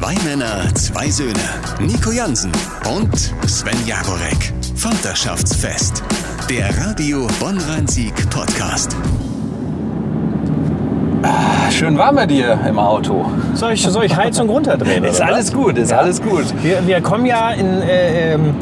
Zwei 0.00 0.14
Männer, 0.24 0.72
zwei 0.74 1.10
Söhne. 1.10 1.32
Nico 1.80 2.12
Jansen 2.12 2.52
und 2.88 3.16
Sven 3.48 3.84
Jagorek. 3.84 4.52
Vaterschaftsfest. 4.76 6.04
Der 6.48 6.68
Radio 6.86 7.26
Bonn-Rhein-Sieg 7.40 8.14
Podcast. 8.30 8.96
Schön 11.72 11.98
warm 11.98 12.14
bei 12.14 12.26
dir 12.26 12.60
im 12.68 12.78
Auto. 12.78 13.26
Soll 13.54 13.72
ich, 13.72 13.82
soll 13.82 14.04
ich 14.04 14.14
Heizung 14.14 14.48
runterdrehen? 14.48 15.02
Ist 15.02 15.16
oder 15.16 15.30
alles 15.30 15.48
was? 15.48 15.54
gut, 15.54 15.76
ist 15.76 15.92
alles 15.92 16.22
gut. 16.22 16.44
Wir, 16.62 16.86
wir 16.86 17.00
kommen 17.00 17.26
ja 17.26 17.50
in 17.50 17.82
äh, 17.82 18.34
ähm, 18.34 18.54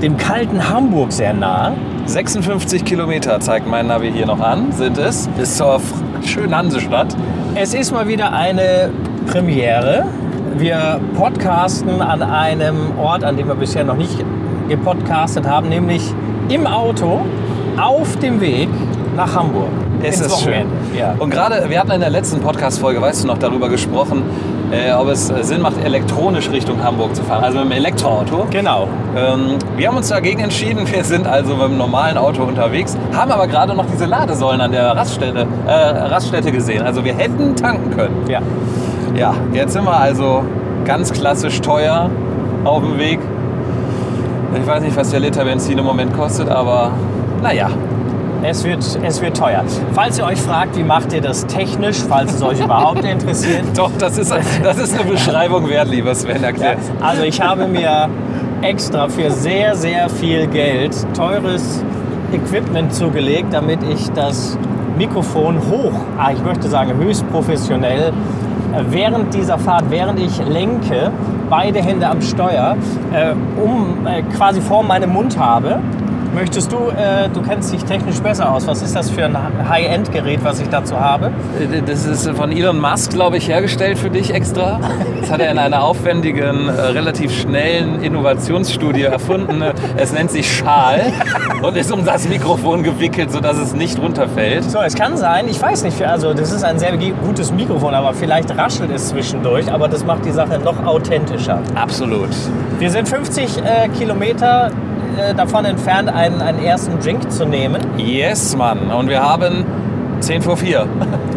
dem 0.00 0.16
kalten 0.16 0.70
Hamburg 0.70 1.12
sehr 1.12 1.34
nah. 1.34 1.74
56 2.06 2.82
Kilometer 2.86 3.38
zeigt 3.40 3.68
mein 3.68 3.88
Navi 3.88 4.10
hier 4.10 4.24
noch 4.24 4.40
an, 4.40 4.72
sind 4.72 4.96
es, 4.96 5.28
bis 5.36 5.54
zur 5.54 5.82
schönen 6.24 6.56
Hansestadt. 6.56 7.14
Es 7.56 7.74
ist 7.74 7.92
mal 7.92 8.08
wieder 8.08 8.32
eine 8.32 8.90
Premiere. 9.26 10.06
Wir 10.58 11.00
podcasten 11.16 12.02
an 12.02 12.22
einem 12.22 12.98
Ort, 12.98 13.24
an 13.24 13.36
dem 13.36 13.48
wir 13.48 13.54
bisher 13.54 13.84
noch 13.84 13.96
nicht 13.96 14.24
gepodcastet 14.68 15.46
haben, 15.46 15.68
nämlich 15.68 16.02
im 16.48 16.66
Auto 16.66 17.22
auf 17.80 18.16
dem 18.16 18.40
Weg 18.40 18.68
nach 19.16 19.34
Hamburg. 19.34 19.68
Es 20.02 20.20
ist 20.20 20.40
schön. 20.40 20.52
Wochenende. 20.52 20.98
Ja. 20.98 21.14
Und 21.18 21.30
gerade, 21.30 21.68
wir 21.68 21.78
hatten 21.78 21.92
in 21.92 22.00
der 22.00 22.10
letzten 22.10 22.40
Podcast-Folge, 22.40 23.00
weißt 23.00 23.24
du 23.24 23.28
noch, 23.28 23.38
darüber 23.38 23.68
gesprochen, 23.68 24.22
äh, 24.72 24.92
ob 24.92 25.08
es 25.08 25.30
äh, 25.30 25.42
Sinn 25.42 25.62
macht, 25.62 25.82
elektronisch 25.84 26.50
Richtung 26.50 26.82
Hamburg 26.82 27.14
zu 27.14 27.22
fahren, 27.22 27.44
also 27.44 27.58
mit 27.58 27.68
dem 27.68 27.72
Elektroauto. 27.72 28.46
Genau. 28.50 28.88
Ähm, 29.16 29.58
wir 29.76 29.88
haben 29.88 29.96
uns 29.96 30.08
dagegen 30.08 30.40
entschieden, 30.40 30.90
wir 30.90 31.04
sind 31.04 31.26
also 31.26 31.56
mit 31.56 31.66
dem 31.68 31.78
normalen 31.78 32.18
Auto 32.18 32.42
unterwegs, 32.42 32.96
haben 33.14 33.30
aber 33.30 33.46
gerade 33.46 33.74
noch 33.74 33.86
diese 33.86 34.06
Ladesäulen 34.06 34.60
an 34.60 34.72
der 34.72 34.96
Raststätte, 34.96 35.46
äh, 35.66 35.72
Raststätte 35.72 36.50
gesehen. 36.52 36.82
Also 36.82 37.04
wir 37.04 37.14
hätten 37.14 37.54
tanken 37.54 37.90
können. 37.90 38.16
Ja. 38.28 38.40
Ja, 39.14 39.34
jetzt 39.52 39.72
sind 39.74 39.84
wir 39.84 39.96
also 39.96 40.42
ganz 40.84 41.12
klassisch 41.12 41.60
teuer 41.60 42.10
auf 42.64 42.82
dem 42.82 42.98
Weg. 42.98 43.18
Ich 44.60 44.66
weiß 44.66 44.82
nicht, 44.82 44.96
was 44.96 45.10
der 45.10 45.20
Liter 45.20 45.44
Benzin 45.44 45.78
im 45.78 45.84
Moment 45.84 46.14
kostet, 46.14 46.48
aber 46.48 46.90
naja. 47.42 47.68
Es 48.44 48.64
wird, 48.64 48.84
es 49.04 49.22
wird 49.22 49.36
teuer. 49.36 49.62
Falls 49.92 50.18
ihr 50.18 50.24
euch 50.24 50.40
fragt, 50.40 50.76
wie 50.76 50.82
macht 50.82 51.12
ihr 51.12 51.20
das 51.20 51.46
technisch, 51.46 51.98
falls 52.08 52.34
es 52.34 52.42
euch 52.42 52.58
überhaupt 52.60 53.04
interessiert, 53.04 53.62
Doch, 53.76 53.90
das 54.00 54.18
ist, 54.18 54.34
das 54.64 54.78
ist 54.78 54.98
eine 54.98 55.08
Beschreibung 55.08 55.68
wert, 55.68 55.86
lieber 55.88 56.12
Sven, 56.12 56.40
Ja, 56.42 56.48
erklärt. 56.48 56.78
also 57.00 57.22
ich 57.22 57.40
habe 57.40 57.68
mir 57.68 58.08
extra 58.62 59.08
für 59.08 59.30
sehr, 59.30 59.76
sehr 59.76 60.08
viel 60.08 60.48
Geld 60.48 60.92
teures 61.16 61.84
Equipment 62.32 62.92
zugelegt, 62.92 63.52
damit 63.52 63.78
ich 63.84 64.10
das 64.10 64.58
Mikrofon 64.98 65.58
hoch, 65.70 65.92
ah, 66.18 66.32
ich 66.32 66.42
möchte 66.44 66.68
sagen 66.68 66.94
höchst 66.98 67.24
professionell, 67.30 68.12
während 68.90 69.34
dieser 69.34 69.58
Fahrt, 69.58 69.90
während 69.90 70.18
ich 70.20 70.38
lenke, 70.46 71.10
beide 71.50 71.80
Hände 71.80 72.06
am 72.06 72.20
Steuer, 72.22 72.76
äh, 73.12 73.32
um 73.60 74.06
äh, 74.06 74.22
quasi 74.36 74.60
vor 74.60 74.82
meinem 74.82 75.12
Mund 75.12 75.38
habe. 75.38 75.80
Möchtest 76.34 76.72
du, 76.72 76.88
äh, 76.88 77.28
du 77.28 77.42
kennst 77.42 77.72
dich 77.74 77.84
technisch 77.84 78.18
besser 78.20 78.50
aus, 78.50 78.66
was 78.66 78.80
ist 78.80 78.96
das 78.96 79.10
für 79.10 79.26
ein 79.26 79.36
High-End-Gerät, 79.68 80.42
was 80.42 80.60
ich 80.60 80.68
dazu 80.68 80.98
habe? 80.98 81.30
Das 81.86 82.06
ist 82.06 82.26
von 82.30 82.50
Elon 82.50 82.80
Musk, 82.80 83.12
glaube 83.12 83.36
ich, 83.36 83.48
hergestellt 83.48 83.98
für 83.98 84.08
dich 84.08 84.32
extra. 84.32 84.80
Das 85.20 85.30
hat 85.30 85.40
er 85.40 85.50
in 85.50 85.58
einer 85.58 85.82
aufwendigen, 85.84 86.68
äh, 86.68 86.72
relativ 86.72 87.38
schnellen 87.38 88.02
Innovationsstudie 88.02 89.02
erfunden. 89.02 89.62
Es 89.96 90.12
nennt 90.12 90.30
sich 90.30 90.50
Schal 90.50 91.12
und 91.60 91.76
ist 91.76 91.92
um 91.92 92.02
das 92.02 92.26
Mikrofon 92.26 92.82
gewickelt, 92.82 93.30
sodass 93.30 93.58
es 93.58 93.74
nicht 93.74 93.98
runterfällt. 93.98 94.70
So, 94.70 94.80
es 94.80 94.94
kann 94.94 95.18
sein, 95.18 95.48
ich 95.50 95.60
weiß 95.60 95.84
nicht, 95.84 96.02
also 96.02 96.32
das 96.32 96.50
ist 96.50 96.64
ein 96.64 96.78
sehr 96.78 96.96
gutes 96.96 97.52
Mikrofon, 97.52 97.94
aber 97.94 98.14
vielleicht 98.14 98.56
raschelt 98.56 98.90
es 98.90 99.08
zwischendurch, 99.08 99.70
aber 99.70 99.86
das 99.86 100.02
macht 100.02 100.24
die 100.24 100.32
Sache 100.32 100.58
noch 100.58 100.82
authentischer. 100.86 101.60
Absolut. 101.74 102.30
Wir 102.78 102.90
sind 102.90 103.06
50 103.06 103.58
äh, 103.58 103.88
Kilometer 103.90 104.70
äh, 105.18 105.34
davon 105.34 105.64
entfernt, 105.64 106.08
einen, 106.08 106.40
einen 106.40 106.62
ersten 106.62 106.98
Drink 107.00 107.30
zu 107.30 107.44
nehmen. 107.44 107.80
Yes, 107.98 108.56
Mann. 108.56 108.90
Und 108.90 109.08
wir 109.08 109.22
haben 109.22 109.64
10 110.20 110.42
vor 110.42 110.56
4. 110.56 110.86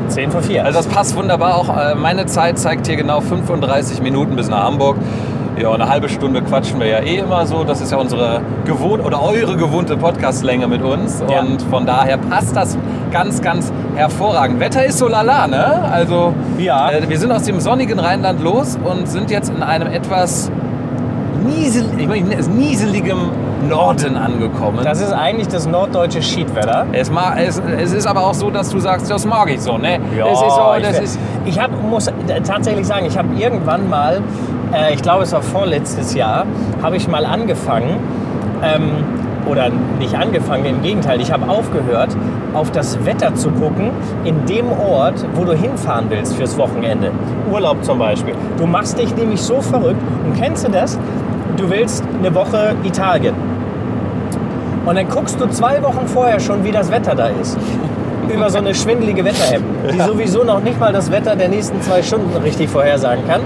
10 0.10 0.32
vor 0.32 0.42
4. 0.42 0.66
Also 0.66 0.80
das 0.80 0.88
passt 0.88 1.16
wunderbar. 1.16 1.56
Auch 1.58 1.70
äh, 1.76 1.96
meine 1.96 2.26
Zeit 2.26 2.60
zeigt 2.60 2.88
hier 2.88 2.96
genau 2.98 3.22
35 3.22 4.02
Minuten 4.02 4.36
bis 4.36 4.50
nach 4.50 4.64
Hamburg. 4.64 4.98
Ja, 5.58 5.72
eine 5.72 5.88
halbe 5.88 6.10
Stunde 6.10 6.42
quatschen 6.42 6.82
wir 6.82 6.88
ja 6.88 7.00
eh 7.00 7.16
immer 7.20 7.46
so. 7.46 7.64
Das 7.64 7.80
ist 7.80 7.90
ja 7.92 7.98
unsere 7.98 8.42
gewohnt 8.66 9.04
oder 9.06 9.24
eure 9.24 9.56
gewohnte 9.56 9.96
Podcastlänge 9.96 10.68
mit 10.68 10.82
uns. 10.82 11.24
Ja. 11.30 11.40
Und 11.40 11.62
von 11.62 11.86
daher 11.86 12.18
passt 12.18 12.56
das 12.58 12.78
ganz, 13.14 13.42
ganz 13.42 13.72
hervorragend. 13.96 14.60
Wetter 14.60 14.84
ist 14.86 14.98
so 14.98 15.08
lala, 15.08 15.48
ne? 15.48 15.66
Also 15.90 16.34
Ja. 16.58 16.92
äh, 16.92 17.08
wir 17.08 17.18
sind 17.18 17.32
aus 17.32 17.44
dem 17.44 17.62
sonnigen 17.62 18.00
Rheinland 18.00 18.42
los 18.44 18.78
und 18.84 19.08
sind 19.08 19.32
jetzt 19.32 19.50
in 19.50 19.64
einem 19.64 19.88
etwas 19.88 20.52
niesel, 21.48 21.86
ich 21.98 22.08
meine, 22.08 22.36
nieseligem 22.50 23.30
Norden 23.70 24.18
angekommen. 24.18 24.80
das 24.84 25.02
ist 25.02 25.12
eigentlich 25.14 25.48
das 25.48 25.66
norddeutsche 25.68 26.22
Schiedwetter. 26.22 26.86
es, 26.92 27.10
ma- 27.12 27.36
es, 27.38 27.62
es 27.80 27.94
ist 27.94 28.06
aber 28.08 28.26
auch 28.28 28.34
so, 28.34 28.50
dass 28.50 28.70
du 28.70 28.80
sagst, 28.80 29.10
das 29.10 29.26
mag 29.26 29.50
ich 29.50 29.62
so, 29.62 29.78
ne? 29.78 30.00
es 30.12 30.32
ist 30.42 30.56
so, 30.56 30.62
das 30.82 30.98
ich, 30.98 31.04
ist, 31.04 31.20
ich 31.46 31.60
hab, 31.60 31.72
muss 31.82 32.12
tatsächlich 32.46 32.86
sagen, 32.86 33.06
ich 33.06 33.18
habe 33.18 33.30
irgendwann 33.38 33.90
mal, 33.90 34.22
äh, 34.74 34.94
ich 34.94 35.02
glaube 35.02 35.24
es 35.24 35.32
war 35.34 35.42
vorletztes 35.42 36.14
Jahr, 36.14 36.46
habe 36.84 36.98
ich 36.98 37.08
mal 37.08 37.26
angefangen, 37.26 37.98
ähm, 38.64 39.04
oder 39.50 39.70
nicht 40.00 40.16
angefangen, 40.16 40.66
im 40.66 40.82
Gegenteil, 40.82 41.22
ich 41.22 41.32
habe 41.32 41.48
aufgehört, 41.48 42.10
auf 42.56 42.72
das 42.72 43.06
Wetter 43.06 43.36
zu 43.36 43.52
gucken 43.52 43.92
in 44.24 44.44
dem 44.48 44.72
Ort, 44.72 45.24
wo 45.36 45.44
du 45.44 45.54
hinfahren 45.54 46.06
willst 46.10 46.34
fürs 46.36 46.58
Wochenende. 46.58 47.12
Urlaub 47.52 47.84
zum 47.84 48.00
Beispiel. 48.00 48.34
Du 48.58 48.66
machst 48.66 48.98
dich 48.98 49.16
nämlich 49.16 49.40
so 49.42 49.62
verrückt 49.62 50.02
und 50.26 50.36
kennst 50.36 50.66
du 50.68 50.72
das? 50.72 50.98
Du 51.58 51.70
willst 51.70 52.04
eine 52.20 52.34
Woche 52.36 52.76
Italien. 52.84 53.34
Und 54.86 54.96
dann 54.96 55.08
guckst 55.08 55.40
du 55.40 55.48
zwei 55.48 55.82
Wochen 55.82 56.06
vorher 56.06 56.40
schon, 56.40 56.64
wie 56.64 56.72
das 56.72 56.92
Wetter 56.92 57.16
da 57.16 57.28
ist. 57.28 57.58
Über 58.34 58.50
so 58.50 58.58
eine 58.58 58.76
schwindelige 58.76 59.24
Wetter-App, 59.24 59.62
die 59.92 60.00
sowieso 60.06 60.44
noch 60.44 60.60
nicht 60.62 60.80
mal 60.80 60.92
das 60.92 61.12
Wetter 61.12 61.36
der 61.36 61.48
nächsten 61.48 61.82
zwei 61.82 62.04
Stunden 62.04 62.36
richtig 62.44 62.70
vorhersagen 62.70 63.26
kann. 63.28 63.42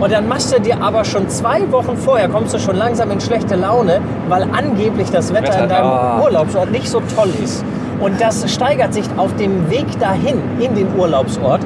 Und 0.00 0.10
dann 0.10 0.26
machst 0.26 0.56
du 0.56 0.60
dir 0.60 0.80
aber 0.80 1.04
schon 1.04 1.28
zwei 1.28 1.70
Wochen 1.70 1.96
vorher, 1.96 2.28
kommst 2.28 2.54
du 2.54 2.58
schon 2.58 2.76
langsam 2.76 3.10
in 3.10 3.20
schlechte 3.20 3.56
Laune, 3.56 4.00
weil 4.28 4.44
angeblich 4.52 5.10
das 5.10 5.32
Wetter, 5.32 5.48
Wetter, 5.48 5.62
in 5.64 5.68
deinem 5.68 5.86
ah. 5.86 6.22
Urlaubsort 6.22 6.70
nicht 6.70 6.88
so 6.88 7.02
toll 7.14 7.28
ist. 7.44 7.62
Und 8.00 8.18
das 8.18 8.50
steigert 8.50 8.94
sich 8.94 9.04
auf 9.18 9.36
dem 9.36 9.70
Weg 9.70 9.86
dahin, 10.00 10.38
in 10.58 10.74
den 10.74 10.88
Urlaubsort, 10.96 11.60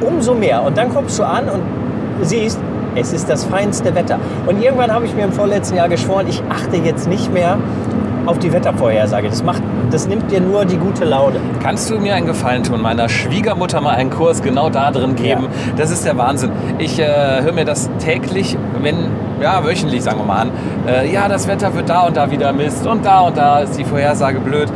umso 0.00 0.34
mehr. 0.34 0.62
Und 0.62 0.78
dann 0.78 0.88
kommst 0.88 1.18
du 1.18 1.24
an 1.24 1.50
und 1.50 1.60
siehst, 2.22 2.58
es 2.94 3.12
ist 3.12 3.28
das 3.28 3.44
feinste 3.44 3.94
Wetter. 3.94 4.18
Und 4.46 4.62
irgendwann 4.62 4.92
habe 4.92 5.06
ich 5.06 5.14
mir 5.14 5.24
im 5.24 5.32
vorletzten 5.32 5.76
Jahr 5.76 5.88
geschworen, 5.88 6.26
ich 6.28 6.42
achte 6.48 6.76
jetzt 6.76 7.08
nicht 7.08 7.32
mehr 7.32 7.58
auf 8.26 8.38
die 8.38 8.52
Wettervorhersage. 8.52 9.28
Das, 9.28 9.42
macht, 9.42 9.62
das 9.90 10.06
nimmt 10.06 10.30
dir 10.30 10.40
nur 10.40 10.64
die 10.64 10.76
gute 10.76 11.04
Laune. 11.04 11.36
Kannst 11.62 11.90
du 11.90 11.98
mir 11.98 12.14
einen 12.14 12.26
Gefallen 12.26 12.62
tun, 12.62 12.80
meiner 12.80 13.08
Schwiegermutter 13.08 13.80
mal 13.80 13.94
einen 13.94 14.10
Kurs 14.10 14.42
genau 14.42 14.70
da 14.70 14.90
drin 14.90 15.16
geben? 15.16 15.48
Das 15.76 15.90
ist 15.90 16.04
der 16.04 16.16
Wahnsinn. 16.16 16.52
Ich 16.78 16.98
äh, 16.98 17.42
höre 17.42 17.52
mir 17.52 17.64
das 17.64 17.90
täglich, 17.98 18.56
wenn, 18.80 18.96
ja, 19.40 19.64
wöchentlich 19.64 20.02
sagen 20.02 20.18
wir 20.18 20.26
mal 20.26 20.42
an. 20.42 20.50
Äh, 20.86 21.12
ja, 21.12 21.28
das 21.28 21.48
Wetter 21.48 21.74
wird 21.74 21.88
da 21.88 22.06
und 22.06 22.16
da 22.16 22.30
wieder 22.30 22.52
Mist 22.52 22.86
und 22.86 23.04
da 23.04 23.20
und 23.20 23.36
da 23.36 23.60
ist 23.60 23.78
die 23.78 23.84
Vorhersage 23.84 24.40
blöd. 24.40 24.68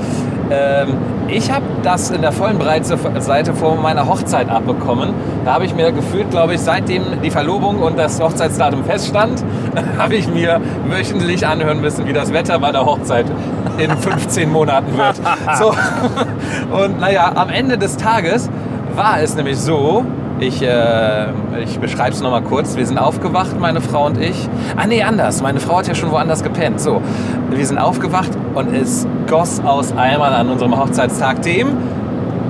Ähm, 0.51 0.97
ich 1.29 1.51
habe 1.51 1.65
das 1.83 2.11
in 2.11 2.21
der 2.23 2.33
vollen 2.33 2.59
Breitseite 2.59 3.55
vor 3.55 3.77
meiner 3.77 4.07
Hochzeit 4.07 4.51
abbekommen. 4.51 5.15
Da 5.45 5.55
habe 5.55 5.65
ich 5.65 5.75
mir 5.75 5.91
gefühlt, 5.93 6.31
glaube 6.31 6.55
ich, 6.55 6.61
seitdem 6.61 7.23
die 7.23 7.31
Verlobung 7.31 7.81
und 7.81 7.99
das 7.99 8.21
Hochzeitsdatum 8.21 8.85
feststand, 8.85 9.43
habe 9.99 10.15
ich 10.15 10.29
mir 10.29 10.61
wöchentlich 10.89 11.47
anhören 11.47 11.81
müssen, 11.81 12.07
wie 12.07 12.13
das 12.13 12.33
Wetter 12.33 12.59
bei 12.59 12.73
der 12.73 12.85
Hochzeit 12.85 13.27
in 13.79 13.91
15 13.97 14.51
Monaten 14.51 14.97
wird. 14.97 15.21
So. 15.59 15.75
Und 16.77 17.01
naja, 17.01 17.33
am 17.35 17.49
Ende 17.49 17.79
des 17.79 17.97
Tages 17.97 18.51
war 18.97 19.21
es 19.21 19.37
nämlich 19.37 19.59
so, 19.59 20.05
ich, 20.41 20.63
äh, 20.63 21.27
ich 21.63 21.79
beschreibe 21.79 22.11
es 22.11 22.21
nochmal 22.21 22.43
kurz. 22.43 22.77
Wir 22.77 22.87
sind 22.87 22.99
aufgewacht, 22.99 23.59
meine 23.59 23.81
Frau 23.81 24.07
und 24.07 24.19
ich. 24.21 24.49
Ah 24.77 24.87
nee, 24.87 25.03
anders. 25.03 25.43
Meine 25.43 25.61
Frau 25.61 25.79
hat 25.79 25.89
ja 25.89 25.95
schon 25.95 26.11
woanders 26.11 26.43
gepennt. 26.43 26.81
So, 26.81 27.01
wir 27.51 27.67
sind 27.67 27.79
aufgewacht 27.79 28.31
und 28.55 28.75
es 28.75 29.07
goss 29.29 29.61
aus 29.65 29.97
Eimern 29.97 30.33
an 30.33 30.49
unserem 30.49 30.77
Hochzeitstag, 30.77 31.43
dem 31.43 31.69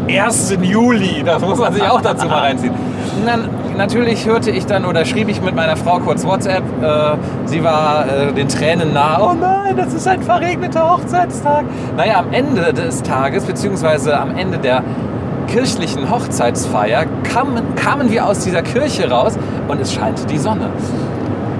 1. 0.08 0.56
Juli. 0.62 1.22
Das 1.24 1.42
muss 1.42 1.58
man 1.58 1.72
sich 1.72 1.82
auch 1.82 2.00
dazu 2.00 2.26
mal 2.26 2.40
reinziehen. 2.40 2.72
Und 2.72 3.26
dann, 3.26 3.48
natürlich 3.76 4.26
hörte 4.26 4.50
ich 4.50 4.66
dann 4.66 4.84
oder 4.84 5.04
schrieb 5.04 5.28
ich 5.28 5.42
mit 5.42 5.54
meiner 5.54 5.76
Frau 5.76 5.98
kurz 5.98 6.24
WhatsApp. 6.24 6.62
Äh, 6.82 7.16
sie 7.46 7.62
war 7.62 8.06
äh, 8.08 8.32
den 8.32 8.48
Tränen 8.48 8.92
nahe. 8.92 9.22
Oh 9.30 9.34
nein, 9.34 9.76
das 9.76 9.92
ist 9.94 10.06
ein 10.08 10.22
verregneter 10.22 10.90
Hochzeitstag. 10.90 11.64
Naja, 11.96 12.18
am 12.20 12.32
Ende 12.32 12.72
des 12.72 13.02
Tages, 13.02 13.44
beziehungsweise 13.44 14.18
am 14.18 14.36
Ende 14.36 14.58
der 14.58 14.82
kirchlichen 15.46 16.10
Hochzeitsfeier 16.10 17.06
kamen, 17.22 17.62
kamen 17.76 18.10
wir 18.10 18.26
aus 18.26 18.40
dieser 18.40 18.62
Kirche 18.62 19.10
raus 19.10 19.38
und 19.68 19.80
es 19.80 19.92
scheinte 19.92 20.26
die 20.26 20.38
Sonne. 20.38 20.70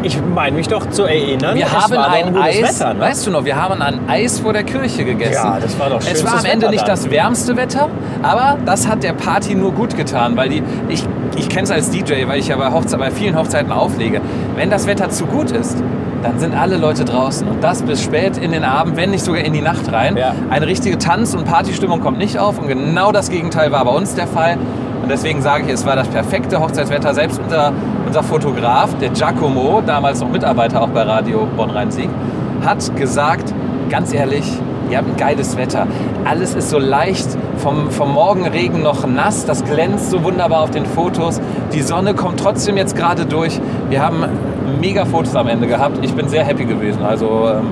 Ich 0.03 0.19
meine 0.35 0.55
mich 0.55 0.69
doch 0.69 0.87
zu 0.91 1.05
erinnern. 1.05 1.57
Wir 1.57 1.65
es 1.65 1.73
haben 1.73 1.97
ein 1.97 2.35
gutes 2.35 2.43
Eis, 2.43 2.81
Wetter, 2.81 2.95
ne? 2.95 3.01
weißt 3.01 3.27
du 3.27 3.31
noch, 3.31 3.45
wir 3.47 3.57
haben 3.57 3.81
ein 3.81 4.01
Eis 4.07 4.39
vor 4.39 4.53
der 4.53 4.63
Kirche 4.63 5.03
gegessen. 5.05 5.33
Ja, 5.33 5.59
das 5.59 5.79
war 5.79 5.89
doch 5.89 5.99
Es 5.99 6.07
schönstes 6.07 6.31
war 6.31 6.39
am 6.41 6.45
Ende 6.45 6.63
Wetter 6.63 6.71
nicht 6.73 6.83
dann. 6.83 6.89
das 6.97 7.11
wärmste 7.11 7.57
Wetter, 7.57 7.89
aber 8.23 8.59
das 8.67 8.87
hat 8.87 9.03
der 9.03 9.15
Party 9.15 9.55
nur 9.55 9.73
gut 9.73 9.97
getan, 9.97 10.37
weil 10.37 10.51
die, 10.51 10.63
ich, 10.91 11.05
ich 11.37 11.49
kenne 11.49 11.63
es 11.63 11.71
als 11.71 11.89
DJ, 11.89 12.27
weil 12.27 12.39
ich 12.39 12.49
ja 12.49 12.57
bei, 12.57 12.71
Hochze 12.71 12.99
bei 12.99 13.11
vielen 13.11 13.35
Hochzeiten 13.35 13.73
auflege. 13.73 14.21
Wenn 14.57 14.69
das 14.69 14.87
Wetter 14.87 15.09
zu 15.09 15.25
gut 15.25 15.51
ist, 15.53 15.83
dann 16.25 16.39
sind 16.39 16.55
alle 16.55 16.79
Leute 16.79 17.05
draußen 17.05 17.47
und 17.47 17.63
das 17.63 17.83
bis 17.83 18.03
spät 18.03 18.39
in 18.39 18.51
den 18.51 18.65
Abend, 18.65 18.97
wenn 18.97 19.11
nicht 19.11 19.23
sogar 19.23 19.43
in 19.43 19.53
die 19.53 19.61
Nacht 19.61 19.93
rein. 19.93 20.17
Ja. 20.17 20.35
Eine 20.49 20.67
richtige 20.67 20.97
Tanz- 20.97 21.35
und 21.35 21.45
Partystimmung 21.45 22.01
kommt 22.01 22.17
nicht 22.17 22.39
auf 22.39 22.59
und 22.59 22.67
genau 22.67 23.13
das 23.13 23.29
Gegenteil 23.29 23.71
war 23.73 23.85
bei 23.85 23.91
uns 23.91 24.15
der 24.15 24.27
Fall. 24.27 24.57
Und 25.03 25.11
deswegen 25.11 25.43
sage 25.43 25.65
ich, 25.67 25.73
es 25.73 25.85
war 25.85 25.97
das 25.97 26.09
perfekte 26.09 26.59
Hochzeitswetter. 26.61 27.13
Selbst 27.13 27.39
unser, 27.39 27.75
unser 28.07 28.23
Fotograf, 28.23 28.97
der 29.03 29.11
Giacomo, 29.11 29.83
damals 29.85 30.21
noch 30.21 30.31
Mitarbeiter 30.31 30.81
auch 30.81 30.89
bei 30.89 31.03
Radio 31.03 31.47
Bonn-Rhein-Sieg, 31.59 32.09
hat 32.65 32.97
gesagt, 32.97 33.53
ganz 33.91 34.15
ehrlich, 34.15 34.51
ihr 34.91 34.97
habt 34.97 35.09
ein 35.09 35.17
geiles 35.19 35.59
Wetter. 35.59 35.87
Alles 36.25 36.55
ist 36.55 36.71
so 36.71 36.79
leicht, 36.79 37.29
vom, 37.59 37.91
vom 37.91 38.15
Morgenregen 38.15 38.83
noch 38.83 39.07
nass, 39.07 39.45
das 39.45 39.63
glänzt 39.63 40.11
so 40.11 40.25
wunderbar 40.25 40.63
auf 40.63 40.71
den 40.71 40.87
Fotos. 40.87 41.39
Die 41.75 41.83
Sonne 41.83 42.15
kommt 42.15 42.41
trotzdem 42.41 42.79
jetzt 42.79 42.97
gerade 42.97 43.27
durch. 43.27 43.61
Wir 43.91 44.03
haben 44.03 44.25
mega 44.81 45.05
Fotos 45.05 45.35
am 45.37 45.49
Ende 45.49 45.67
gehabt. 45.67 45.99
Ich 46.03 46.13
bin 46.15 46.29
sehr 46.29 46.45
happy 46.45 46.65
gewesen. 46.65 47.03
Also, 47.03 47.49
ähm, 47.49 47.69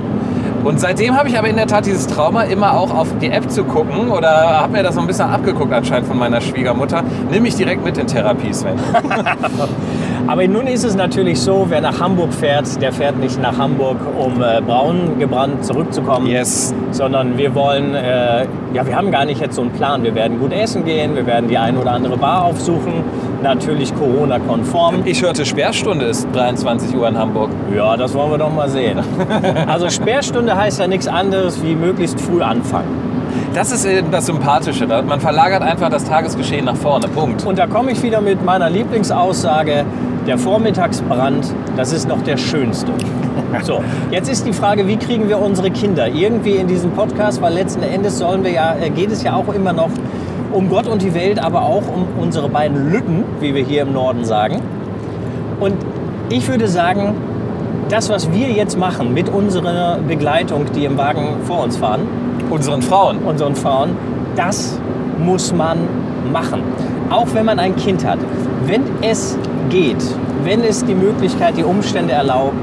und 0.65 0.79
seitdem 0.79 1.17
habe 1.17 1.29
ich 1.29 1.37
aber 1.37 1.49
in 1.49 1.57
der 1.57 1.67
Tat 1.67 1.87
dieses 1.87 2.07
Trauma, 2.07 2.45
immer 2.45 2.75
auch 2.75 2.95
auf 2.95 3.09
die 3.21 3.31
App 3.31 3.51
zu 3.51 3.65
gucken 3.65 4.11
oder 4.11 4.61
habe 4.61 4.73
mir 4.73 4.83
das 4.85 4.95
so 4.95 5.01
ein 5.01 5.09
bisschen 5.09 5.29
abgeguckt 5.29 5.73
anscheinend 5.73 6.07
von 6.07 6.19
meiner 6.19 6.41
Schwiegermutter. 6.41 7.03
Nimm 7.31 7.43
mich 7.43 7.57
direkt 7.57 7.85
mit 7.85 7.99
in 7.99 8.07
Therapie, 8.07 8.53
Sven. 8.53 8.79
Aber 10.27 10.47
nun 10.47 10.67
ist 10.67 10.85
es 10.85 10.95
natürlich 10.95 11.41
so, 11.41 11.67
wer 11.69 11.81
nach 11.81 12.01
Hamburg 12.01 12.33
fährt, 12.33 12.81
der 12.81 12.93
fährt 12.93 13.19
nicht 13.19 13.41
nach 13.41 13.59
Hamburg, 13.59 13.97
um 14.19 14.41
äh, 14.41 14.61
braun 14.61 15.19
gebrannt 15.19 15.65
zurückzukommen. 15.65 16.27
Yes. 16.27 16.75
Sondern 16.93 17.37
wir 17.37 17.55
wollen, 17.55 17.95
äh, 17.95 18.47
ja, 18.73 18.87
wir 18.87 18.97
haben 18.97 19.11
gar 19.11 19.25
nicht 19.25 19.41
jetzt 19.41 19.57
so 19.57 19.63
einen 19.63 19.73
Plan. 19.73 20.05
Wir 20.05 20.15
werden 20.15 20.39
gut 20.39 20.53
essen 20.53 20.85
gehen, 20.85 21.17
wir 21.17 21.27
werden 21.27 21.49
die 21.49 21.59
ein 21.59 21.77
oder 21.77 21.93
andere 21.93 22.17
Bar 22.17 22.45
aufsuchen. 22.45 23.05
Natürlich 23.43 23.95
Corona-konform. 23.97 25.03
Ich 25.05 25.23
hörte, 25.23 25.45
Sperrstunde 25.45 26.05
ist 26.07 26.29
23 26.33 26.95
Uhr 26.97 27.09
in 27.09 27.19
Hamburg. 27.19 27.51
Ja, 27.75 27.97
das 27.97 28.15
wollen 28.15 28.31
wir 28.31 28.39
doch 28.39 28.53
mal 28.53 28.69
sehen. 28.69 29.01
Also 29.67 29.89
Sperrstunde 29.89 30.57
heißt 30.57 30.81
ja 30.81 30.87
nichts 30.87 31.09
anderes 31.09 31.63
wie 31.63 31.75
möglichst 31.75 32.21
früh 32.21 32.43
anfangen. 32.43 33.12
Das 33.55 33.71
ist 33.71 33.85
eben 33.85 34.11
das 34.11 34.27
Sympathische. 34.27 34.87
da- 34.87 35.03
Man 35.03 35.21
verlagert 35.21 35.63
einfach 35.63 35.91
das 35.91 36.05
Tagesgeschehen 36.05 36.65
nach 36.65 36.77
vorne. 36.77 37.09
Punkt. 37.09 37.45
Und 37.45 37.59
da 37.59 37.67
komme 37.67 37.93
ich 37.93 38.03
wieder 38.03 38.21
mit 38.21 38.43
meiner 38.45 38.71
Lieblingsaussage, 38.71 39.85
der 40.27 40.39
Vormittagsbrand, 40.39 41.53
das 41.77 41.93
ist 41.93 42.09
noch 42.09 42.23
der 42.23 42.37
schönste. 42.37 42.93
So, 43.63 43.83
jetzt 44.11 44.31
ist 44.31 44.47
die 44.47 44.53
Frage, 44.55 44.87
wie 44.87 44.97
kriegen 44.97 45.29
wir 45.29 45.39
unsere 45.39 45.71
Kinder 45.71 46.09
irgendwie 46.09 46.53
in 46.57 46.67
diesen 46.67 46.91
Podcast, 46.93 47.41
weil 47.43 47.53
letzten 47.53 47.83
Endes 47.83 48.19
sollen 48.19 48.45
wir 48.45 48.51
ja, 48.51 48.75
äh, 48.81 48.89
geht 48.89 49.11
es 49.13 49.23
ja 49.23 49.35
auch 49.35 49.53
immer 49.55 49.73
noch 49.75 49.91
um 50.53 50.69
Gott 50.71 50.87
und 50.87 51.03
die 51.03 51.13
Welt, 51.15 51.39
aber 51.43 51.63
auch 51.63 51.83
um 51.95 52.07
unsere 52.21 52.49
beiden 52.49 52.91
Lütten, 52.91 53.25
wie 53.41 53.55
wir 53.55 53.63
hier 53.65 53.83
im 53.83 53.93
Norden 53.93 54.25
sagen. 54.25 54.61
Und 55.61 55.75
ich 56.31 56.49
würde 56.49 56.67
sagen, 56.67 57.15
das, 57.91 58.09
was 58.09 58.33
wir 58.33 58.49
jetzt 58.51 58.79
machen 58.79 59.13
mit 59.13 59.29
unserer 59.29 59.99
Begleitung, 60.07 60.65
die 60.75 60.85
im 60.87 60.97
Wagen 60.97 61.37
vor 61.45 61.63
uns 61.63 61.77
fahren, 61.77 62.01
Unseren 62.53 62.83
Frauen. 62.83 63.19
unseren 63.25 63.57
Frauen, 63.57 63.97
das 64.37 64.79
muss 65.19 65.55
man 65.55 65.79
machen. 66.31 66.63
Auch 67.09 67.29
wenn 67.33 67.47
man 67.47 67.59
ein 67.59 67.75
Kind 67.77 68.07
hat. 68.07 68.19
Wenn 68.67 68.83
es 69.01 69.39
geht, 69.71 70.05
wenn 70.45 70.63
es 70.63 70.85
die 70.85 70.95
Möglichkeit, 70.95 71.57
die 71.57 71.65
Umstände 71.65 72.13
erlauben, 72.13 72.59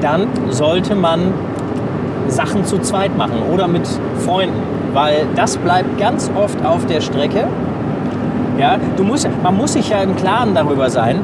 dann 0.00 0.28
sollte 0.50 0.94
man 0.94 1.32
Sachen 2.28 2.64
zu 2.64 2.78
zweit 2.78 3.16
machen 3.18 3.42
oder 3.52 3.66
mit 3.66 3.82
Freunden, 4.24 4.62
weil 4.92 5.26
das 5.34 5.56
bleibt 5.56 5.98
ganz 5.98 6.30
oft 6.36 6.64
auf 6.64 6.86
der 6.86 7.00
Strecke. 7.00 7.48
Ja, 8.56 8.78
du 8.96 9.02
musst, 9.02 9.28
man 9.42 9.56
muss 9.56 9.72
sich 9.72 9.88
ja 9.88 9.98
im 9.98 10.14
Klaren 10.14 10.54
darüber 10.54 10.90
sein, 10.90 11.20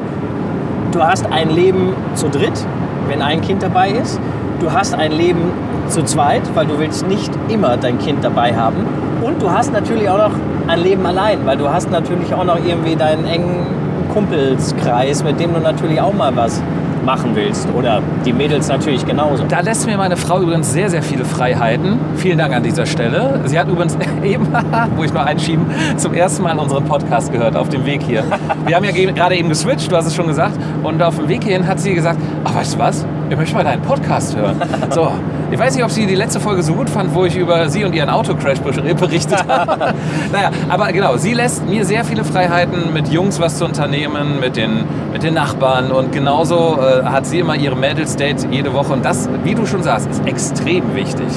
du 0.91 1.01
hast 1.01 1.25
ein 1.31 1.49
Leben 1.49 1.93
zu 2.15 2.27
dritt, 2.27 2.65
wenn 3.07 3.21
ein 3.21 3.39
Kind 3.39 3.63
dabei 3.63 3.91
ist. 3.91 4.19
Du 4.61 4.71
hast 4.71 4.93
ein 4.93 5.11
Leben 5.11 5.41
zu 5.89 6.03
zweit, 6.03 6.41
weil 6.53 6.65
du 6.67 6.77
willst 6.79 7.05
nicht 7.07 7.31
immer 7.49 7.77
dein 7.77 7.97
Kind 7.99 8.23
dabei 8.23 8.55
haben. 8.55 8.77
Und 9.21 9.41
du 9.41 9.51
hast 9.51 9.73
natürlich 9.73 10.07
auch 10.09 10.17
noch 10.17 10.31
ein 10.67 10.79
Leben 10.81 11.05
allein, 11.05 11.39
weil 11.45 11.57
du 11.57 11.67
hast 11.69 11.91
natürlich 11.91 12.33
auch 12.33 12.43
noch 12.45 12.57
irgendwie 12.63 12.95
deinen 12.95 13.25
engen 13.25 13.65
Kumpelskreis, 14.13 15.23
mit 15.23 15.39
dem 15.39 15.53
du 15.53 15.59
natürlich 15.59 15.99
auch 15.99 16.13
mal 16.13 16.35
was 16.35 16.61
machen 17.05 17.31
willst. 17.33 17.67
Oder 17.75 18.01
die 18.23 18.31
Mädels 18.33 18.67
natürlich 18.67 19.05
genauso. 19.05 19.43
Da 19.49 19.61
lässt 19.61 19.87
mir 19.87 19.97
meine 19.97 20.15
Frau 20.15 20.39
übrigens 20.39 20.71
sehr, 20.71 20.89
sehr 20.89 21.01
viele 21.01 21.25
Freiheiten. 21.25 21.97
Vielen 22.15 22.37
Dank 22.37 22.53
an 22.53 22.61
dieser 22.63 22.85
Stelle. 22.85 23.39
Sie 23.45 23.57
hat 23.59 23.67
übrigens 23.67 23.97
eben, 24.23 24.47
wo 24.95 25.03
ich 25.03 25.11
noch 25.13 25.25
einschieben, 25.25 25.65
zum 25.97 26.13
ersten 26.13 26.43
Mal 26.43 26.57
unseren 26.59 26.85
Podcast 26.85 27.31
gehört 27.31 27.55
auf 27.55 27.69
dem 27.69 27.85
Weg 27.85 28.03
hier. 28.03 28.23
Wir 28.67 28.75
haben 28.75 28.85
ja 28.85 28.91
ge- 28.91 29.11
gerade 29.11 29.35
eben 29.35 29.49
geswitcht, 29.49 29.91
du 29.91 29.95
hast 29.95 30.05
es 30.05 30.15
schon 30.15 30.27
gesagt. 30.27 30.53
Und 30.83 31.01
auf 31.01 31.17
dem 31.17 31.27
Weg 31.27 31.43
hierhin 31.43 31.67
hat 31.67 31.79
sie 31.79 31.95
gesagt, 31.95 32.19
ach 32.43 32.53
weißt 32.55 32.75
du 32.75 32.79
was, 32.79 33.05
ich 33.31 33.37
möchte 33.37 33.55
mal 33.55 33.63
deinen 33.63 33.81
Podcast 33.81 34.35
hören. 34.35 34.61
So, 34.91 35.09
ich 35.49 35.57
weiß 35.57 35.75
nicht, 35.75 35.85
ob 35.85 35.91
sie 35.91 36.05
die 36.05 36.15
letzte 36.15 36.41
Folge 36.41 36.63
so 36.63 36.73
gut 36.73 36.89
fand, 36.89 37.15
wo 37.15 37.23
ich 37.23 37.37
über 37.37 37.69
sie 37.69 37.85
und 37.85 37.95
ihren 37.95 38.09
Autocrash 38.09 38.59
ber- 38.59 38.71
berichtet 38.93 39.45
habe. 39.47 39.93
naja, 40.33 40.49
aber 40.67 40.91
genau, 40.91 41.15
sie 41.15 41.33
lässt 41.33 41.65
mir 41.65 41.85
sehr 41.85 42.03
viele 42.03 42.25
Freiheiten, 42.25 42.91
mit 42.93 43.07
Jungs 43.07 43.39
was 43.39 43.57
zu 43.57 43.63
unternehmen, 43.63 44.41
mit 44.41 44.57
den, 44.57 44.83
mit 45.13 45.23
den 45.23 45.33
Nachbarn. 45.33 45.91
Und 45.93 46.11
genauso 46.11 46.77
äh, 46.81 47.05
hat 47.05 47.25
sie 47.25 47.39
immer 47.39 47.55
ihre 47.55 47.77
Mädels-Date 47.77 48.47
jede 48.51 48.73
Woche. 48.73 48.91
Und 48.91 49.05
das, 49.05 49.29
wie 49.45 49.55
du 49.55 49.65
schon 49.65 49.81
sagst, 49.81 50.09
ist 50.09 50.25
extrem 50.27 50.93
wichtig. 50.93 51.27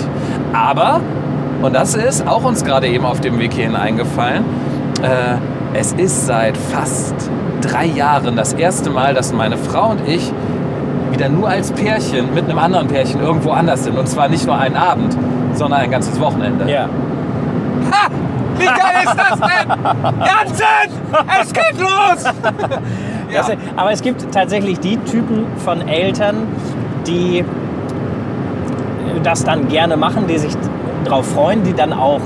Aber, 0.52 1.00
und 1.62 1.74
das 1.76 1.94
ist 1.94 2.26
auch 2.26 2.42
uns 2.42 2.64
gerade 2.64 2.88
eben 2.88 3.04
auf 3.04 3.20
dem 3.20 3.38
Weg 3.38 3.52
hierhin 3.52 3.76
eingefallen, 3.76 4.44
äh, 5.02 5.78
es 5.78 5.92
ist 5.92 6.26
seit 6.26 6.56
fast 6.56 7.14
drei 7.60 7.86
Jahren 7.86 8.34
das 8.34 8.52
erste 8.52 8.90
Mal, 8.90 9.14
dass 9.14 9.32
meine 9.32 9.56
Frau 9.56 9.90
und 9.90 10.00
ich 10.08 10.32
wieder 11.14 11.28
nur 11.28 11.48
als 11.48 11.70
Pärchen 11.72 12.34
mit 12.34 12.44
einem 12.44 12.58
anderen 12.58 12.88
Pärchen 12.88 13.20
irgendwo 13.20 13.52
anders 13.52 13.84
sind. 13.84 13.96
Und 13.96 14.08
zwar 14.08 14.28
nicht 14.28 14.46
nur 14.46 14.58
einen 14.58 14.76
Abend, 14.76 15.16
sondern 15.54 15.80
ein 15.80 15.90
ganzes 15.90 16.20
Wochenende. 16.20 16.70
Ja. 16.70 16.88
Ha! 17.90 18.08
Wie 18.58 18.66
geil 18.66 19.04
ist 19.04 19.16
das 19.16 19.40
denn? 19.40 19.68
Jansen! 20.26 20.90
Es 21.40 21.52
geht 21.52 21.78
los! 21.78 22.24
ja. 23.30 23.38
Das, 23.38 23.52
aber 23.76 23.92
es 23.92 24.02
gibt 24.02 24.30
tatsächlich 24.32 24.80
die 24.80 24.96
Typen 24.98 25.46
von 25.58 25.86
Eltern, 25.86 26.36
die 27.06 27.44
das 29.22 29.44
dann 29.44 29.68
gerne 29.68 29.96
machen, 29.96 30.26
die 30.26 30.38
sich 30.38 30.54
darauf 31.04 31.26
freuen, 31.26 31.62
die 31.62 31.72
dann 31.74 31.92
auch 31.92 32.20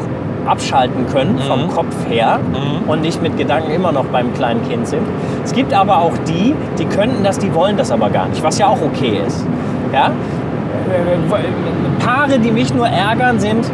abschalten 0.49 1.07
können 1.13 1.39
vom 1.39 1.65
Mhm. 1.65 1.69
Kopf 1.69 1.95
her 2.09 2.39
Mhm. 2.39 2.89
und 2.89 3.03
nicht 3.03 3.23
mit 3.23 3.37
Gedanken 3.37 3.71
immer 3.71 3.93
noch 3.93 4.07
beim 4.07 4.33
kleinen 4.35 4.67
Kind 4.69 4.87
sind. 4.87 5.03
Es 5.45 5.53
gibt 5.53 5.73
aber 5.75 5.99
auch 5.99 6.13
die, 6.27 6.55
die 6.79 6.85
könnten 6.87 7.23
das, 7.25 7.39
die 7.39 7.55
wollen 7.55 7.77
das 7.77 7.91
aber 7.91 8.11
gar 8.11 8.27
nicht, 8.29 8.43
was 8.43 8.59
ja 8.59 8.67
auch 8.69 8.81
okay 8.83 9.21
ist. 9.27 9.45
Ja? 9.93 10.11
Paare, 12.05 12.39
die 12.39 12.51
mich 12.51 12.73
nur 12.75 12.87
ärgern, 12.89 13.39
sind, 13.39 13.71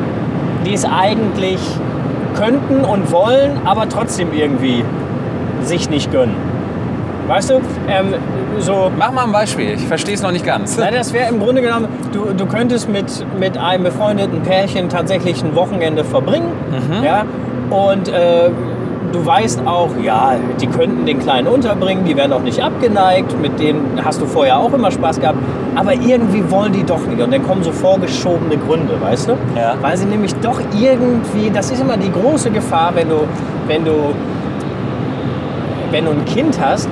die 0.67 0.75
es 0.75 0.85
eigentlich 0.85 1.59
könnten 2.35 2.85
und 2.85 3.13
wollen, 3.13 3.61
aber 3.65 3.89
trotzdem 3.89 4.29
irgendwie 4.33 4.85
sich 5.63 5.89
nicht 5.91 6.11
gönnen. 6.11 6.35
Weißt 7.29 7.51
du, 7.51 7.55
ähm, 7.89 8.15
so 8.59 8.91
Mach 8.97 9.13
mal 9.13 9.25
ein 9.25 9.33
Beispiel, 9.33 9.71
ich 9.71 9.87
verstehe 9.87 10.15
es 10.15 10.23
noch 10.23 10.33
nicht 10.33 10.45
ganz. 10.45 10.77
Nein, 10.77 10.95
das 10.95 11.13
wäre 11.13 11.29
im 11.29 11.41
Grunde 11.41 11.63
genommen, 11.63 11.89
du, 12.13 12.33
du 12.33 12.47
könntest 12.47 12.89
mit, 12.89 13.25
mit 13.39 13.59
einem 13.59 13.85
befreundeten 13.85 14.43
Pärchen 14.43 14.89
tatsächlich 14.89 15.43
ein 15.43 15.55
Wochenende 15.55 16.05
verbringen. 16.05 16.49
Ja, 17.05 17.25
und 17.71 18.09
äh, 18.09 18.51
du 19.13 19.25
weißt 19.25 19.67
auch, 19.67 19.91
ja, 20.03 20.35
die 20.61 20.67
könnten 20.67 21.07
den 21.07 21.21
Kleinen 21.21 21.47
unterbringen, 21.49 22.05
die 22.05 22.17
wären 22.17 22.33
auch 22.33 22.43
nicht 22.43 22.63
abgeneigt, 22.63 23.41
mit 23.41 23.59
denen 23.59 24.01
hast 24.05 24.21
du 24.21 24.27
vorher 24.27 24.59
auch 24.59 24.73
immer 24.73 24.91
Spaß 24.91 25.21
gehabt. 25.21 25.39
Aber 25.77 25.93
irgendwie 25.93 26.49
wollen 26.51 26.73
die 26.73 26.85
doch 26.85 27.05
nicht. 27.07 27.21
Und 27.21 27.33
dann 27.33 27.43
kommen 27.43 27.63
so 27.63 27.73
vorgeschobene 27.73 28.57
Gründe, 28.57 29.01
weißt 29.01 29.29
du? 29.29 29.33
Ja. 29.57 29.75
Weil 29.81 29.97
sie 29.97 30.07
nämlich 30.07 30.35
doch 30.37 30.61
irgendwie, 30.79 31.51
das 31.53 31.71
ist 31.71 31.81
immer 31.81 31.97
die 31.97 32.13
große 32.13 32.51
Gefahr, 32.51 32.93
wenn 32.95 33.09
du, 33.09 33.27
wenn 33.67 33.85
du 33.85 34.15
wenn 35.95 36.07
du 36.07 36.11
ein 36.11 36.25
Kind 36.25 36.59
hast, 36.61 36.89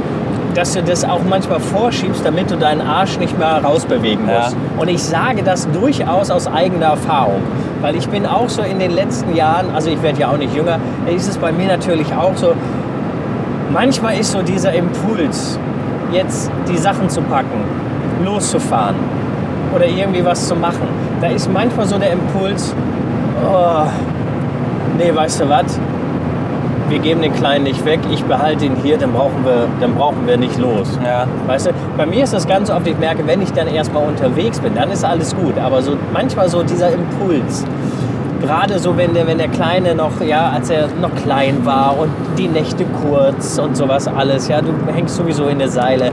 dass 0.54 0.72
du 0.74 0.82
das 0.82 1.04
auch 1.04 1.20
manchmal 1.28 1.60
vorschiebst, 1.60 2.24
damit 2.24 2.50
du 2.50 2.56
deinen 2.56 2.80
Arsch 2.80 3.18
nicht 3.18 3.38
mehr 3.38 3.62
rausbewegen 3.64 4.28
Ja. 4.28 4.40
musst. 4.40 4.56
Und 4.78 4.88
ich 4.88 5.02
sage 5.02 5.42
das 5.42 5.68
durchaus 5.70 6.30
aus 6.30 6.46
eigener 6.46 6.86
Erfahrung, 6.86 7.42
weil 7.80 7.96
ich 7.96 8.08
bin 8.08 8.26
auch 8.26 8.48
so 8.48 8.62
in 8.62 8.78
den 8.78 8.90
letzten 8.92 9.34
Jahren, 9.34 9.66
also 9.74 9.90
ich 9.90 10.02
werde 10.02 10.20
ja 10.20 10.28
auch 10.30 10.36
nicht 10.36 10.54
jünger, 10.54 10.78
ist 11.14 11.28
es 11.28 11.38
bei 11.38 11.52
mir 11.52 11.68
natürlich 11.68 12.12
auch 12.14 12.36
so, 12.36 12.52
manchmal 13.72 14.18
ist 14.18 14.32
so 14.32 14.42
dieser 14.42 14.72
Impuls, 14.72 15.58
jetzt 16.12 16.50
die 16.68 16.76
Sachen 16.76 17.08
zu 17.08 17.22
packen, 17.22 17.64
loszufahren 18.24 18.96
oder 19.74 19.86
irgendwie 19.86 20.24
was 20.24 20.46
zu 20.48 20.54
machen, 20.54 20.86
da 21.20 21.28
ist 21.28 21.50
manchmal 21.50 21.86
so 21.86 21.98
der 21.98 22.12
Impuls, 22.12 22.74
oh, 23.50 23.84
nee, 24.98 25.14
weißt 25.14 25.40
du 25.40 25.48
was, 25.48 25.78
wir 26.92 26.98
geben 26.98 27.22
den 27.22 27.32
Kleinen 27.32 27.64
nicht 27.64 27.84
weg, 27.86 28.00
ich 28.12 28.22
behalte 28.24 28.66
ihn 28.66 28.76
hier, 28.82 28.98
dann 28.98 29.12
brauchen 29.12 29.44
wir, 29.44 29.66
dann 29.80 29.94
brauchen 29.94 30.26
wir 30.26 30.36
nicht 30.36 30.58
los. 30.58 30.98
Ja. 31.02 31.26
Weißt 31.46 31.66
du, 31.66 31.70
bei 31.96 32.04
mir 32.04 32.22
ist 32.22 32.34
das 32.34 32.46
ganz 32.46 32.70
oft, 32.70 32.86
ich 32.86 32.98
merke, 32.98 33.26
wenn 33.26 33.40
ich 33.40 33.50
dann 33.52 33.66
erstmal 33.66 34.06
unterwegs 34.06 34.60
bin, 34.60 34.74
dann 34.74 34.90
ist 34.90 35.02
alles 35.02 35.34
gut. 35.34 35.58
Aber 35.58 35.80
so 35.80 35.96
manchmal 36.12 36.50
so 36.50 36.62
dieser 36.62 36.90
Impuls, 36.92 37.64
gerade 38.42 38.78
so, 38.78 38.96
wenn 38.98 39.14
der, 39.14 39.26
wenn 39.26 39.38
der 39.38 39.48
Kleine 39.48 39.94
noch, 39.94 40.20
ja, 40.20 40.50
als 40.50 40.68
er 40.68 40.88
noch 41.00 41.14
klein 41.14 41.64
war 41.64 41.98
und 41.98 42.10
die 42.36 42.48
Nächte 42.48 42.84
kurz 42.84 43.58
und 43.58 43.74
sowas 43.74 44.06
alles, 44.06 44.48
ja, 44.48 44.60
du 44.60 44.72
hängst 44.92 45.16
sowieso 45.16 45.46
in 45.46 45.60
der 45.60 45.68
Seile. 45.68 46.10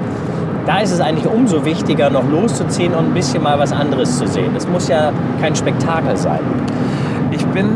Da 0.65 0.79
ist 0.79 0.91
es 0.91 1.01
eigentlich 1.01 1.27
umso 1.27 1.65
wichtiger, 1.65 2.09
noch 2.09 2.29
loszuziehen 2.29 2.93
und 2.93 3.07
ein 3.07 3.13
bisschen 3.13 3.43
mal 3.43 3.59
was 3.59 3.74
anderes 3.74 4.17
zu 4.17 4.27
sehen. 4.27 4.55
Es 4.55 4.67
muss 4.67 4.88
ja 4.88 5.12
kein 5.41 5.55
Spektakel 5.55 6.15
sein. 6.15 6.39
Ich 7.31 7.45
bin, 7.48 7.69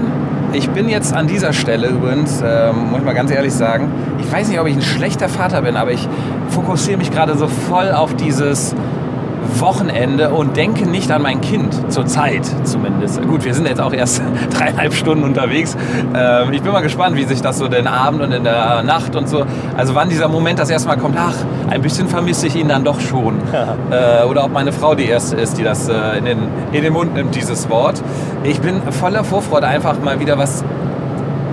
ich 0.54 0.70
bin 0.70 0.90
jetzt 0.90 1.14
an 1.14 1.28
dieser 1.28 1.54
Stelle 1.54 1.88
übrigens, 1.88 2.42
ähm, 2.46 2.92
muss 2.92 3.00
ich 3.00 3.06
mal 3.06 3.14
ganz 3.14 3.32
ehrlich 3.32 3.54
sagen, 3.54 3.92
ich 4.20 4.32
weiß 4.32 4.48
nicht, 4.50 4.60
ob 4.60 4.68
ich 4.68 4.76
ein 4.76 4.82
schlechter 4.82 5.30
Vater 5.30 5.62
bin, 5.62 5.76
aber 5.76 5.92
ich 5.92 6.08
fokussiere 6.50 6.98
mich 6.98 7.12
gerade 7.12 7.38
so 7.38 7.48
voll 7.48 7.92
auf 7.92 8.16
dieses 8.16 8.76
Wochenende 9.60 10.30
und 10.30 10.56
denke 10.58 10.88
nicht 10.88 11.12
an 11.12 11.22
mein 11.22 11.42
Kind, 11.42 11.92
zur 11.92 12.06
Zeit 12.06 12.50
zumindest. 12.64 13.22
Gut, 13.24 13.44
wir 13.44 13.54
sind 13.54 13.68
jetzt 13.68 13.82
auch 13.82 13.94
erst 13.94 14.22
dreieinhalb 14.58 14.94
Stunden 14.94 15.24
unterwegs. 15.24 15.76
Ähm, 16.16 16.54
ich 16.54 16.62
bin 16.62 16.72
mal 16.72 16.82
gespannt, 16.82 17.16
wie 17.16 17.26
sich 17.26 17.42
das 17.42 17.58
so 17.58 17.68
den 17.68 17.88
Abend 17.88 18.22
und 18.22 18.32
in 18.32 18.44
der 18.44 18.84
Nacht 18.84 19.16
und 19.16 19.28
so, 19.28 19.46
also 19.76 19.96
wann 19.96 20.10
dieser 20.10 20.28
Moment 20.28 20.60
das 20.60 20.70
erste 20.70 20.88
Mal 20.88 20.98
kommt, 20.98 21.18
ach, 21.18 21.36
ein 21.70 21.82
bisschen 21.82 22.08
vermisse 22.08 22.48
ich 22.48 22.56
ihn 22.56 22.70
dann 22.70 22.84
doch 22.84 23.00
schon. 23.00 23.36
Äh, 23.92 24.26
oder 24.26 24.46
ob 24.46 24.52
meine 24.52 24.72
Frau 24.72 24.96
die 24.96 25.06
Erste 25.06 25.36
ist, 25.36 25.58
die 25.58 25.64
das 25.64 25.88
äh, 25.88 26.18
in, 26.18 26.26
den, 26.26 26.38
in 26.72 26.84
den 26.84 26.94
Mund 26.94 27.14
nimmt, 27.14 27.36
dieses 27.36 27.70
Wort. 27.70 28.02
Ich 28.44 28.60
bin 28.60 28.82
voller 28.92 29.24
Vorfreude, 29.24 29.68
einfach 29.68 30.00
mal 30.00 30.20
wieder 30.20 30.38
was 30.38 30.64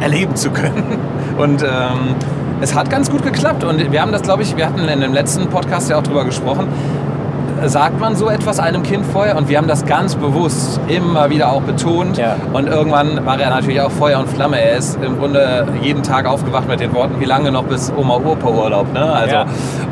erleben 0.00 0.35
zu 0.35 0.50
können. 0.50 0.99
Und 1.38 1.62
ähm, 1.62 2.16
es 2.61 2.75
hat 2.75 2.90
ganz 2.90 3.11
gut 3.11 3.23
geklappt. 3.23 3.62
Und 3.62 3.92
wir 3.92 4.02
haben 4.02 4.12
das, 4.12 4.23
glaube 4.23 4.42
ich, 4.42 4.56
wir 4.56 4.66
hatten 4.66 4.80
in 4.88 5.00
dem 5.00 5.12
letzten 5.12 5.47
Podcast 5.49 5.88
ja 5.88 5.99
auch 5.99 6.02
drüber 6.02 6.25
gesprochen. 6.25 6.68
Sagt 7.64 8.00
man 8.00 8.16
so 8.16 8.28
etwas 8.28 8.59
einem 8.59 8.82
Kind 8.82 9.04
vorher? 9.06 9.37
Und 9.37 9.49
wir 9.49 9.59
haben 9.59 9.68
das 9.68 9.85
ganz 9.85 10.14
bewusst 10.16 10.80
immer 10.88 11.30
wieder 11.30 11.52
auch 11.52 11.62
betont. 11.62 12.16
Ja. 12.16 12.37
Und 12.52 12.66
irgendwann 12.66 13.25
war 13.25 13.38
er 13.38 13.50
natürlich 13.50 13.80
auch 13.82 13.90
Feuer 13.90 14.18
und 14.18 14.28
Flamme. 14.28 14.61
Er 14.61 14.78
ist 14.78 14.99
im 15.02 15.18
Grunde 15.18 15.68
jeden 15.82 16.02
Tag 16.02 16.26
aufgewacht 16.26 16.68
mit 16.68 16.80
den 16.80 16.92
Worten, 16.94 17.20
wie 17.20 17.26
lange 17.26 17.52
noch 17.52 17.64
bis 17.64 17.92
Oma 17.94 18.16
Opa 18.16 18.49
Urlaub. 18.49 18.92
Ne? 18.92 19.00
Also, 19.00 19.35
Ja. 19.35 19.47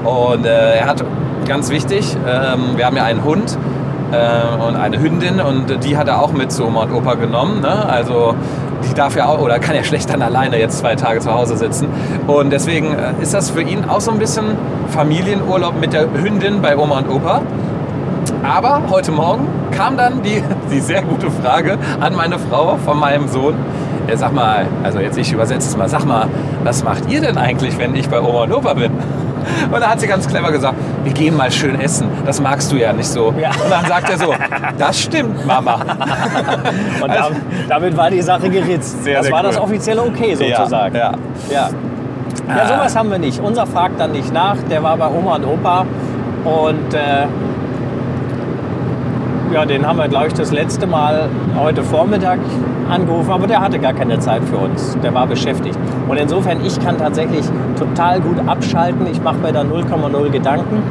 Und 0.04 0.46
äh, 0.46 0.78
er 0.78 0.86
hat, 0.86 1.04
ganz 1.46 1.70
wichtig, 1.70 2.16
ähm, 2.26 2.76
wir 2.76 2.86
haben 2.86 2.96
ja 2.96 3.04
einen 3.04 3.22
Hund 3.22 3.56
äh, 4.12 4.62
und 4.62 4.76
eine 4.76 5.00
Hündin 5.00 5.40
und 5.40 5.84
die 5.84 5.96
hat 5.96 6.08
er 6.08 6.22
auch 6.22 6.32
mit 6.32 6.52
zu 6.52 6.66
Oma 6.66 6.82
und 6.84 6.92
Opa 6.92 7.14
genommen. 7.14 7.60
Ne? 7.60 7.88
Also 7.88 8.34
die 8.88 8.94
darf 8.94 9.16
ja 9.16 9.26
auch 9.26 9.40
oder 9.40 9.58
kann 9.58 9.74
ja 9.74 9.84
schlecht 9.84 10.10
dann 10.10 10.22
alleine 10.22 10.58
jetzt 10.58 10.78
zwei 10.78 10.94
Tage 10.94 11.20
zu 11.20 11.32
Hause 11.32 11.56
sitzen. 11.56 11.88
Und 12.26 12.50
deswegen 12.50 12.94
äh, 12.94 13.22
ist 13.22 13.34
das 13.34 13.50
für 13.50 13.62
ihn 13.62 13.84
auch 13.84 14.00
so 14.00 14.10
ein 14.10 14.18
bisschen 14.18 14.56
Familienurlaub 14.88 15.78
mit 15.80 15.92
der 15.92 16.06
Hündin 16.12 16.62
bei 16.62 16.76
Oma 16.76 16.98
und 16.98 17.10
Opa. 17.10 17.42
Aber 18.42 18.82
heute 18.90 19.10
Morgen 19.12 19.48
kam 19.72 19.96
dann 19.96 20.22
die, 20.22 20.42
die 20.70 20.80
sehr 20.80 21.02
gute 21.02 21.30
Frage 21.30 21.78
an 22.00 22.14
meine 22.14 22.38
Frau 22.38 22.76
von 22.84 22.98
meinem 22.98 23.28
Sohn. 23.28 23.54
Ja, 24.08 24.16
sag 24.16 24.32
mal, 24.32 24.66
also 24.82 25.00
jetzt 25.00 25.18
ich 25.18 25.32
übersetze 25.32 25.68
es 25.68 25.76
mal, 25.76 25.88
sag 25.88 26.06
mal, 26.06 26.28
was 26.64 26.82
macht 26.82 27.10
ihr 27.10 27.20
denn 27.20 27.36
eigentlich, 27.36 27.76
wenn 27.78 27.94
ich 27.94 28.08
bei 28.08 28.20
Oma 28.20 28.44
und 28.44 28.52
Opa 28.52 28.74
bin? 28.74 28.92
Und 29.72 29.80
da 29.80 29.90
hat 29.90 30.00
sie 30.00 30.06
ganz 30.06 30.28
clever 30.28 30.52
gesagt, 30.52 30.74
wir 31.04 31.12
gehen 31.12 31.36
mal 31.36 31.50
schön 31.50 31.80
essen. 31.80 32.08
Das 32.24 32.40
magst 32.40 32.70
du 32.72 32.76
ja 32.76 32.92
nicht 32.92 33.08
so. 33.08 33.34
Ja. 33.40 33.50
Und 33.50 33.70
dann 33.70 33.84
sagt 33.86 34.10
er 34.10 34.18
so, 34.18 34.34
das 34.78 35.00
stimmt, 35.00 35.46
Mama. 35.46 35.74
Und 37.02 37.08
da, 37.08 37.30
damit 37.68 37.96
war 37.96 38.10
die 38.10 38.22
Sache 38.22 38.48
geritzt. 38.50 39.02
Sehr, 39.04 39.18
das 39.18 39.26
sehr 39.26 39.34
war 39.34 39.42
das 39.42 39.56
cool. 39.56 39.62
offizielle 39.62 40.02
Okay 40.02 40.34
sozusagen. 40.34 40.94
Ja, 40.94 41.12
ja. 41.50 41.68
Ja. 41.68 41.70
Ja, 42.48 42.66
sowas 42.66 42.96
haben 42.96 43.10
wir 43.10 43.18
nicht. 43.18 43.40
Unser 43.40 43.66
fragt 43.66 44.00
dann 44.00 44.12
nicht 44.12 44.32
nach. 44.32 44.56
Der 44.70 44.82
war 44.82 44.96
bei 44.96 45.08
Oma 45.08 45.36
und 45.36 45.44
Opa. 45.44 45.86
Und 46.44 46.94
äh, 46.94 47.26
ja, 49.52 49.64
den 49.64 49.86
haben 49.86 49.98
wir, 49.98 50.08
glaube 50.08 50.28
ich, 50.28 50.34
das 50.34 50.52
letzte 50.52 50.86
Mal 50.86 51.28
heute 51.56 51.82
Vormittag 51.82 52.38
angerufen. 52.90 53.30
Aber 53.30 53.46
der 53.46 53.60
hatte 53.60 53.78
gar 53.78 53.92
keine 53.92 54.18
Zeit 54.18 54.42
für 54.44 54.58
uns. 54.58 54.96
Der 55.02 55.14
war 55.14 55.26
beschäftigt. 55.26 55.78
Und 56.08 56.16
insofern, 56.16 56.64
ich 56.64 56.78
kann 56.80 56.98
tatsächlich 56.98 57.44
total 57.78 58.20
gut 58.20 58.38
abschalten. 58.46 59.06
Ich 59.10 59.22
mache 59.22 59.38
mir 59.38 59.52
da 59.52 59.62
0,0 59.62 60.30
Gedanken. 60.30 60.82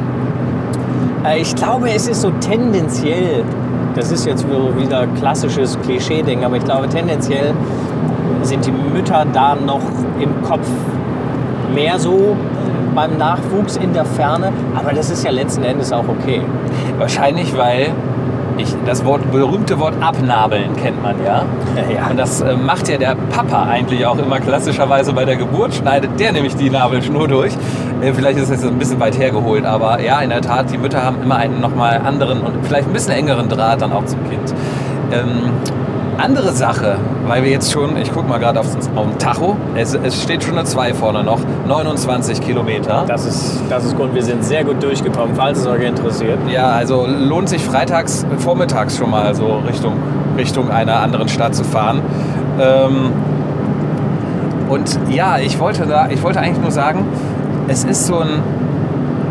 Äh, 1.24 1.40
ich 1.40 1.54
glaube, 1.54 1.90
es 1.90 2.08
ist 2.08 2.22
so 2.22 2.30
tendenziell, 2.40 3.44
das 3.94 4.10
ist 4.10 4.26
jetzt 4.26 4.46
wieder 4.48 5.06
klassisches 5.18 5.78
Klischee-Ding, 5.82 6.44
aber 6.44 6.56
ich 6.56 6.64
glaube, 6.64 6.88
tendenziell 6.88 7.52
sind 8.42 8.64
die 8.66 8.72
Mütter 8.72 9.26
da 9.32 9.54
noch 9.54 9.82
im 10.20 10.42
Kopf 10.42 10.68
mehr 11.74 11.98
so 11.98 12.36
beim 12.94 13.16
Nachwuchs 13.16 13.76
in 13.76 13.92
der 13.92 14.04
Ferne. 14.04 14.52
Aber 14.74 14.92
das 14.92 15.10
ist 15.10 15.24
ja 15.24 15.30
letzten 15.30 15.62
Endes 15.62 15.92
auch 15.92 16.04
okay. 16.08 16.40
Wahrscheinlich, 16.98 17.56
weil 17.56 17.92
ich, 18.58 18.74
das 18.86 19.04
Wort, 19.04 19.30
berühmte 19.30 19.78
Wort 19.78 19.94
abnabeln 20.00 20.76
kennt 20.76 21.02
man 21.02 21.16
ja. 21.24 21.44
Ja. 21.94 22.08
Und 22.10 22.18
das 22.18 22.40
äh, 22.40 22.56
macht 22.56 22.88
ja 22.88 22.98
der 22.98 23.14
Papa 23.30 23.64
eigentlich 23.64 24.04
auch 24.04 24.18
immer 24.18 24.40
klassischerweise 24.40 25.12
bei 25.12 25.24
der 25.24 25.36
Geburt, 25.36 25.74
schneidet 25.74 26.18
der 26.18 26.32
nämlich 26.32 26.56
die 26.56 26.70
Nabelschnur 26.70 27.28
durch. 27.28 27.52
Äh, 28.00 28.12
vielleicht 28.12 28.38
ist 28.38 28.50
das 28.50 28.62
jetzt 28.62 28.70
ein 28.70 28.78
bisschen 28.78 29.00
weit 29.00 29.18
hergeholt, 29.18 29.64
aber 29.64 30.00
ja, 30.00 30.20
in 30.20 30.30
der 30.30 30.42
Tat, 30.42 30.70
die 30.70 30.78
Mütter 30.78 31.02
haben 31.02 31.22
immer 31.22 31.36
einen 31.36 31.60
nochmal 31.60 32.00
anderen 32.04 32.40
und 32.40 32.66
vielleicht 32.66 32.88
ein 32.88 32.92
bisschen 32.92 33.12
engeren 33.12 33.48
Draht 33.48 33.80
dann 33.80 33.92
auch 33.92 34.04
zum 34.04 34.18
Kind. 34.28 34.54
Ähm, 35.12 35.52
andere 36.18 36.52
Sache, 36.52 36.98
weil 37.26 37.44
wir 37.44 37.50
jetzt 37.50 37.72
schon, 37.72 37.96
ich 37.96 38.12
gucke 38.12 38.28
mal 38.28 38.38
gerade 38.38 38.60
aufs 38.60 38.76
auf 38.96 39.06
den 39.06 39.18
Tacho, 39.18 39.56
es, 39.76 39.94
es 39.94 40.22
steht 40.22 40.42
schon 40.42 40.58
eine 40.58 40.64
2 40.66 40.94
vorne 40.94 41.22
noch, 41.22 41.40
29 41.66 42.40
Kilometer. 42.40 43.04
Das 43.06 43.24
ist, 43.24 43.60
das 43.70 43.84
ist 43.84 43.96
gut. 43.96 44.14
Wir 44.14 44.22
sind 44.22 44.44
sehr 44.44 44.64
gut 44.64 44.82
durchgekommen, 44.82 45.36
falls 45.36 45.60
es 45.60 45.66
euch 45.66 45.82
interessiert. 45.82 46.38
Ja, 46.50 46.70
also 46.70 47.06
lohnt 47.06 47.48
sich 47.48 47.62
freitags, 47.62 48.26
vormittags 48.38 48.98
schon 48.98 49.10
mal 49.10 49.34
so 49.34 49.62
Richtung, 49.66 49.94
Richtung 50.36 50.70
einer 50.70 51.00
anderen 51.00 51.28
Stadt 51.28 51.54
zu 51.54 51.64
fahren. 51.64 52.02
Ähm, 52.60 53.12
und 54.68 54.98
ja, 55.08 55.38
ich 55.38 55.58
wollte, 55.60 55.86
da, 55.86 56.08
ich 56.10 56.22
wollte 56.22 56.40
eigentlich 56.40 56.60
nur 56.60 56.72
sagen, 56.72 57.06
es 57.68 57.84
ist 57.84 58.06
so 58.06 58.18
ein 58.18 58.42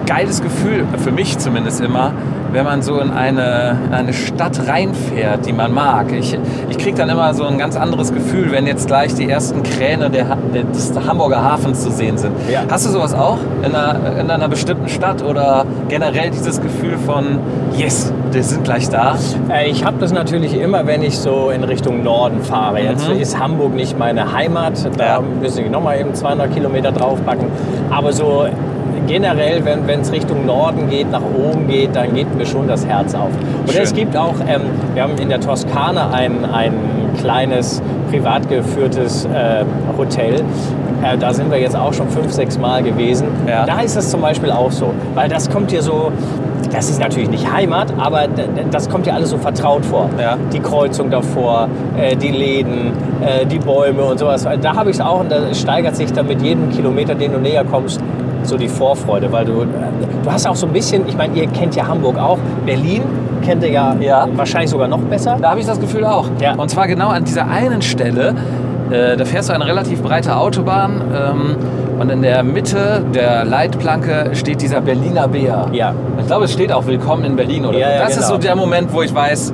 geiles 0.06 0.41
Gefühl, 0.41 0.86
für 0.98 1.12
mich 1.12 1.38
zumindest 1.38 1.82
immer, 1.82 2.13
wenn 2.51 2.63
man 2.66 2.82
so 2.82 3.00
in 3.00 3.12
eine, 3.12 3.77
in 3.88 3.94
eine 3.94 4.13
Stadt 4.13 4.68
reinfährt, 4.68 5.46
die 5.46 5.54
man 5.54 5.74
mag. 5.74 6.12
Ich, 6.12 6.38
ich 6.70 6.77
kriege 6.77 6.98
dann 6.98 7.10
immer 7.10 7.34
so 7.34 7.44
ein 7.46 7.58
ganz 7.58 7.75
anderes 7.75 8.13
Gefühl, 8.13 8.51
wenn 8.51 8.66
jetzt 8.68 8.88
gleich 8.88 9.13
die 9.16 9.30
ersten 9.30 9.63
Kräne 9.63 10.10
der, 10.10 10.38
des 10.74 10.94
Hamburger 11.08 11.44
Hafens 11.44 11.84
zu 11.84 11.92
sehen 11.92 12.18
sind. 12.18 12.32
Ja. 12.51 12.62
Hast 12.70 12.86
du 12.86 12.89
sowas 12.89 13.13
auch 13.13 13.38
in 13.63 13.75
einer, 13.75 13.96
in 14.20 14.30
einer 14.32 14.48
bestimmten 14.48 14.88
Stadt 14.89 15.22
oder 15.24 15.66
generell 15.89 16.30
dieses 16.32 16.62
Gefühl 16.62 16.98
von, 17.06 17.39
yes, 17.75 18.12
wir 18.32 18.44
sind 18.44 18.63
gleich 18.63 18.89
da? 18.89 19.16
Äh, 19.50 19.70
Ich 19.70 19.84
habe 19.86 19.98
das 20.00 20.12
natürlich 20.13 20.60
immer, 20.60 20.86
wenn 20.88 21.01
ich 21.04 21.18
so 21.18 21.50
in 21.50 21.63
Richtung 21.63 22.04
Norden 22.04 22.42
fahre. 22.42 22.80
Jetzt 22.82 23.08
Mhm. 23.10 23.20
ist 23.20 23.39
Hamburg 23.39 23.74
nicht 23.75 23.98
meine 24.00 24.34
Heimat, 24.34 24.74
da 24.98 25.06
Ja. 25.06 25.20
müssen 25.42 25.66
ich 25.66 25.72
nochmal 25.72 26.00
eben 26.00 26.13
200 26.13 26.54
Kilometer 26.54 26.92
draufpacken. 26.92 27.48
Aber 27.89 28.13
so 28.13 28.46
generell, 29.08 29.64
wenn 29.66 30.02
es 30.02 30.12
Richtung 30.12 30.46
Norden 30.46 30.90
geht, 30.90 31.10
nach 31.10 31.22
oben 31.22 31.68
geht, 31.68 31.96
dann 31.96 32.14
geht 32.14 32.36
mir 32.36 32.46
schon 32.46 32.68
das 32.68 32.86
Herz 32.86 33.16
auf. 33.16 33.30
Und 33.62 33.72
Schön. 33.72 33.82
es 33.82 33.94
gibt 33.94 34.16
auch, 34.16 34.36
ähm, 34.48 34.62
wir 34.94 35.04
haben 35.04 35.18
in 35.18 35.30
der 35.30 35.40
Toskana 35.40 36.12
ein, 36.12 36.46
ein 36.46 36.74
kleines 37.20 37.82
privat 38.12 38.48
geführtes 38.50 39.26
äh, 39.26 39.64
Hotel. 39.98 40.44
Äh, 41.04 41.18
da 41.18 41.34
sind 41.34 41.52
wir 41.52 41.60
jetzt 41.60 41.76
auch 41.76 41.94
schon 41.94 42.10
fünf, 42.10 42.32
sechs 42.32 42.58
Mal 42.58 42.84
gewesen. 42.84 43.28
Ja. 43.48 43.66
Da 43.66 43.80
ist 43.82 43.96
es 43.96 44.10
zum 44.10 44.22
Beispiel 44.22 44.52
auch 44.52 44.72
so, 44.72 44.94
weil 45.16 45.30
das 45.30 45.50
kommt 45.50 45.72
dir 45.72 45.82
so, 45.82 46.12
das 46.72 46.90
ist 46.90 47.00
natürlich 47.00 47.30
nicht 47.30 47.52
Heimat, 47.52 47.94
aber 47.98 48.26
das 48.72 48.90
kommt 48.90 49.06
dir 49.06 49.14
alles 49.14 49.30
so 49.30 49.38
vertraut 49.38 49.86
vor. 49.86 50.10
Ja. 50.20 50.38
Die 50.52 50.60
Kreuzung 50.60 51.10
davor, 51.10 51.70
äh, 51.98 52.16
die 52.16 52.32
Läden, 52.32 52.92
äh, 53.22 53.46
die 53.46 53.60
Bäume 53.60 54.04
und 54.04 54.20
sowas. 54.20 54.48
Da 54.62 54.76
habe 54.76 54.90
ich 54.90 54.98
es 54.98 55.02
auch 55.02 55.22
und 55.22 55.32
da 55.32 55.54
steigert 55.54 55.96
sich 55.96 56.12
dann 56.12 56.28
mit 56.28 56.42
jedem 56.42 56.70
Kilometer, 56.72 57.16
den 57.16 57.32
du 57.32 57.40
näher 57.40 57.64
kommst, 57.64 58.02
so 58.48 58.58
die 58.58 58.68
Vorfreude, 58.70 59.32
weil 59.32 59.46
du, 59.46 59.62
äh, 59.62 59.66
du 60.24 60.32
hast 60.32 60.48
auch 60.48 60.56
so 60.56 60.68
ein 60.68 60.74
bisschen, 60.74 61.08
ich 61.08 61.18
meine, 61.18 61.36
ihr 61.36 61.48
kennt 61.48 61.75
ja 61.75 61.88
Hamburg 61.88 62.18
auch, 62.18 62.38
Berlin 62.66 63.01
kennt 63.46 63.63
ihr 63.63 63.72
ja, 63.72 63.96
Ja. 64.00 64.27
wahrscheinlich 64.36 64.70
sogar 64.72 64.88
noch 64.88 65.00
besser. 65.00 65.38
Da 65.42 65.51
habe 65.51 65.60
ich 65.60 65.66
das 65.66 65.80
Gefühl 65.80 66.06
auch. 66.06 66.25
Ja. 66.42 66.54
Und 66.56 66.70
zwar 66.70 66.88
genau 66.88 67.10
an 67.10 67.24
dieser 67.24 67.48
einen 67.48 67.82
Stelle, 67.82 68.34
äh, 68.92 69.16
da 69.18 69.25
fährst 69.25 69.50
du 69.50 69.54
eine 69.54 69.66
relativ 69.66 70.01
breite 70.01 70.36
Autobahn 70.36 71.01
ähm, 71.13 71.56
und 72.00 72.10
in 72.10 72.22
der 72.22 72.44
Mitte 72.44 73.04
der 73.13 73.44
Leitplanke 73.46 74.32
steht 74.34 74.62
dieser 74.62 74.82
Berliner 74.82 75.27
Bär. 75.27 75.68
Ja. 75.72 75.94
Ich 76.20 76.27
glaube, 76.27 76.46
es 76.46 76.54
steht 76.54 76.72
auch 76.72 76.86
Willkommen 76.88 77.24
in 77.25 77.36
Berlin 77.36 77.66
oder 77.66 77.77
Ja, 77.77 77.92
ja, 77.92 78.00
Das 78.04 78.12
ist 78.12 78.18
genau. 78.27 78.30
so 78.30 78.38
der 78.38 78.56
Moment, 78.56 78.94
wo 78.94 79.01
ich 79.01 79.13
weiß, 79.13 79.54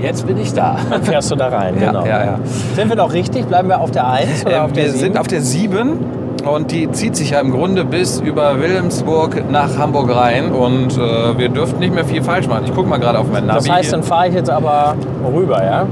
jetzt 0.00 0.26
bin 0.26 0.38
ich 0.38 0.52
da. 0.54 0.76
Dann 0.90 1.02
fährst 1.02 1.30
du 1.30 1.36
da 1.36 1.48
rein, 1.48 1.74
Ja, 1.80 1.86
genau. 1.92 2.04
ja, 2.06 2.24
ja. 2.24 2.38
Sind 2.76 2.88
wir 2.88 2.96
noch 2.96 3.12
richtig? 3.12 3.46
Bleiben 3.46 3.68
wir 3.68 3.80
auf 3.80 3.90
der 3.90 4.06
1 4.08 4.46
oder 4.46 4.56
Ähm, 4.58 4.62
auf 4.64 4.72
der 4.72 4.84
wir 4.84 4.90
7? 4.92 5.00
sind 5.00 5.18
auf 5.18 5.26
der 5.26 5.40
7 5.40 5.98
und 6.44 6.70
die 6.70 6.90
zieht 6.92 7.16
sich 7.16 7.30
ja 7.30 7.40
im 7.40 7.50
Grunde 7.50 7.84
bis 7.84 8.20
über 8.20 8.60
Wilhelmsburg 8.60 9.50
nach 9.50 9.76
Hamburg 9.78 10.14
rein 10.14 10.52
und 10.52 10.96
äh, 10.96 11.38
wir 11.38 11.48
dürften 11.48 11.78
nicht 11.80 11.94
mehr 11.94 12.04
viel 12.04 12.22
falsch 12.22 12.48
machen. 12.48 12.64
Ich 12.64 12.74
gucke 12.74 12.88
mal 12.88 12.98
gerade 12.98 13.18
auf 13.18 13.26
mein 13.30 13.46
Navi. 13.46 13.58
das 13.58 13.70
heißt, 13.70 13.92
dann 13.92 14.02
fahre 14.02 14.28
ich 14.28 14.34
jetzt 14.34 14.50
aber 14.50 14.94
rüber, 15.34 15.64
ja? 15.64 15.86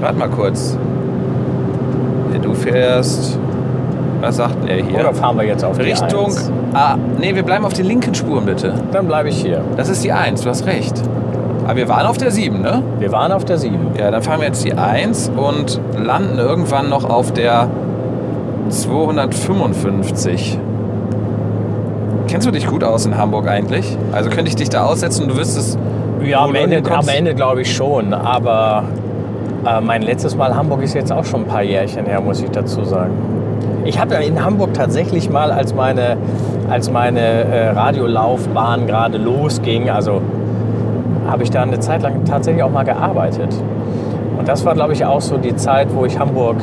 Warte 0.00 0.18
mal 0.18 0.28
kurz. 0.28 0.76
Du 2.42 2.54
fährst 2.54 3.38
Was 4.20 4.36
sagt 4.36 4.68
er 4.68 4.76
hier? 4.76 5.00
Oder 5.00 5.12
fahren 5.12 5.36
wir 5.36 5.44
jetzt 5.44 5.64
auf 5.64 5.76
die 5.76 5.84
Richtung. 5.84 6.26
1? 6.26 6.52
Ah, 6.72 6.96
nee, 7.18 7.34
wir 7.34 7.42
bleiben 7.42 7.64
auf 7.64 7.72
den 7.72 7.86
linken 7.86 8.14
Spuren 8.14 8.44
bitte. 8.46 8.74
Dann 8.92 9.06
bleibe 9.06 9.28
ich 9.28 9.40
hier. 9.40 9.62
Das 9.76 9.88
ist 9.88 10.04
die 10.04 10.12
1, 10.12 10.42
du 10.42 10.48
hast 10.48 10.66
recht. 10.66 11.02
Aber 11.66 11.76
wir 11.76 11.88
waren 11.88 12.06
auf 12.06 12.16
der 12.16 12.30
7, 12.30 12.62
ne? 12.62 12.82
Wir 12.98 13.12
waren 13.12 13.32
auf 13.32 13.44
der 13.44 13.58
7. 13.58 13.92
Ja, 13.98 14.10
dann 14.10 14.22
fahren 14.22 14.40
wir 14.40 14.46
jetzt 14.46 14.64
die 14.64 14.72
1 14.72 15.32
und 15.36 15.80
landen 15.96 16.38
irgendwann 16.38 16.88
noch 16.88 17.04
auf 17.04 17.32
der 17.32 17.68
255. 18.70 20.58
Kennst 22.28 22.46
du 22.46 22.50
dich 22.50 22.66
gut 22.66 22.84
aus 22.84 23.06
in 23.06 23.16
Hamburg 23.16 23.48
eigentlich? 23.48 23.96
Also 24.12 24.28
könnte 24.28 24.48
ich 24.50 24.56
dich 24.56 24.68
da 24.68 24.84
aussetzen 24.84 25.22
und 25.22 25.30
du 25.30 25.38
wüsstest, 25.38 25.78
Ja, 26.22 26.44
am 26.44 26.54
Ende, 26.54 26.82
am? 26.90 27.08
Ende 27.08 27.34
glaube 27.34 27.62
ich 27.62 27.74
schon. 27.74 28.12
Aber 28.12 28.84
äh, 29.66 29.80
mein 29.80 30.02
letztes 30.02 30.36
Mal 30.36 30.54
Hamburg 30.54 30.82
ist 30.82 30.94
jetzt 30.94 31.10
auch 31.10 31.24
schon 31.24 31.42
ein 31.42 31.46
paar 31.46 31.62
Jährchen 31.62 32.06
her, 32.06 32.20
muss 32.20 32.42
ich 32.42 32.50
dazu 32.50 32.84
sagen. 32.84 33.12
Ich 33.84 33.98
habe 33.98 34.16
in 34.16 34.44
Hamburg 34.44 34.74
tatsächlich 34.74 35.30
mal, 35.30 35.50
als 35.50 35.74
meine, 35.74 36.18
als 36.68 36.90
meine 36.90 37.20
äh, 37.20 37.68
Radiolaufbahn 37.70 38.86
gerade 38.86 39.16
losging, 39.16 39.88
also 39.88 40.20
habe 41.26 41.42
ich 41.42 41.50
da 41.50 41.62
eine 41.62 41.80
Zeit 41.80 42.02
lang 42.02 42.24
tatsächlich 42.24 42.62
auch 42.62 42.70
mal 42.70 42.84
gearbeitet. 42.84 43.54
Und 44.38 44.46
das 44.46 44.64
war, 44.64 44.74
glaube 44.74 44.92
ich, 44.92 45.04
auch 45.04 45.20
so 45.20 45.38
die 45.38 45.56
Zeit, 45.56 45.88
wo 45.94 46.04
ich 46.04 46.18
Hamburg 46.18 46.56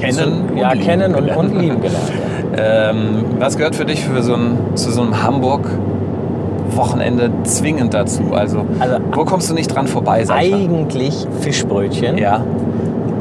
Kennen 0.00 0.56
ja, 0.56 0.72
lieben 0.72 0.84
kennen 0.86 1.14
und, 1.14 1.28
und 1.30 1.58
lieben 1.58 1.80
gelernt. 1.86 2.12
Ähm, 2.56 3.24
was 3.38 3.56
gehört 3.56 3.76
für 3.76 3.84
dich 3.84 4.04
für 4.04 4.22
so 4.22 4.34
ein, 4.34 4.58
zu 4.74 4.90
so 4.90 5.02
einem 5.02 5.22
Hamburg-Wochenende 5.22 7.30
zwingend 7.44 7.94
dazu? 7.94 8.22
Also, 8.32 8.64
Also, 8.78 8.96
wo 9.12 9.24
kommst 9.24 9.48
du 9.50 9.54
nicht 9.54 9.74
dran 9.74 9.86
vorbei? 9.86 10.24
Eigentlich 10.28 11.26
Fischbrötchen. 11.40 12.18
Ja, 12.18 12.42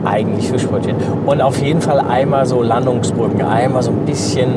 Eigentlich 0.06 0.48
Fischbrötchen. 0.50 0.96
Und 1.26 1.42
auf 1.42 1.62
jeden 1.62 1.82
Fall 1.82 2.00
einmal 2.00 2.46
so 2.46 2.62
Landungsbrücken, 2.64 3.42
einmal 3.42 3.84
so 3.84 3.92
ein 3.92 4.06
bisschen, 4.06 4.48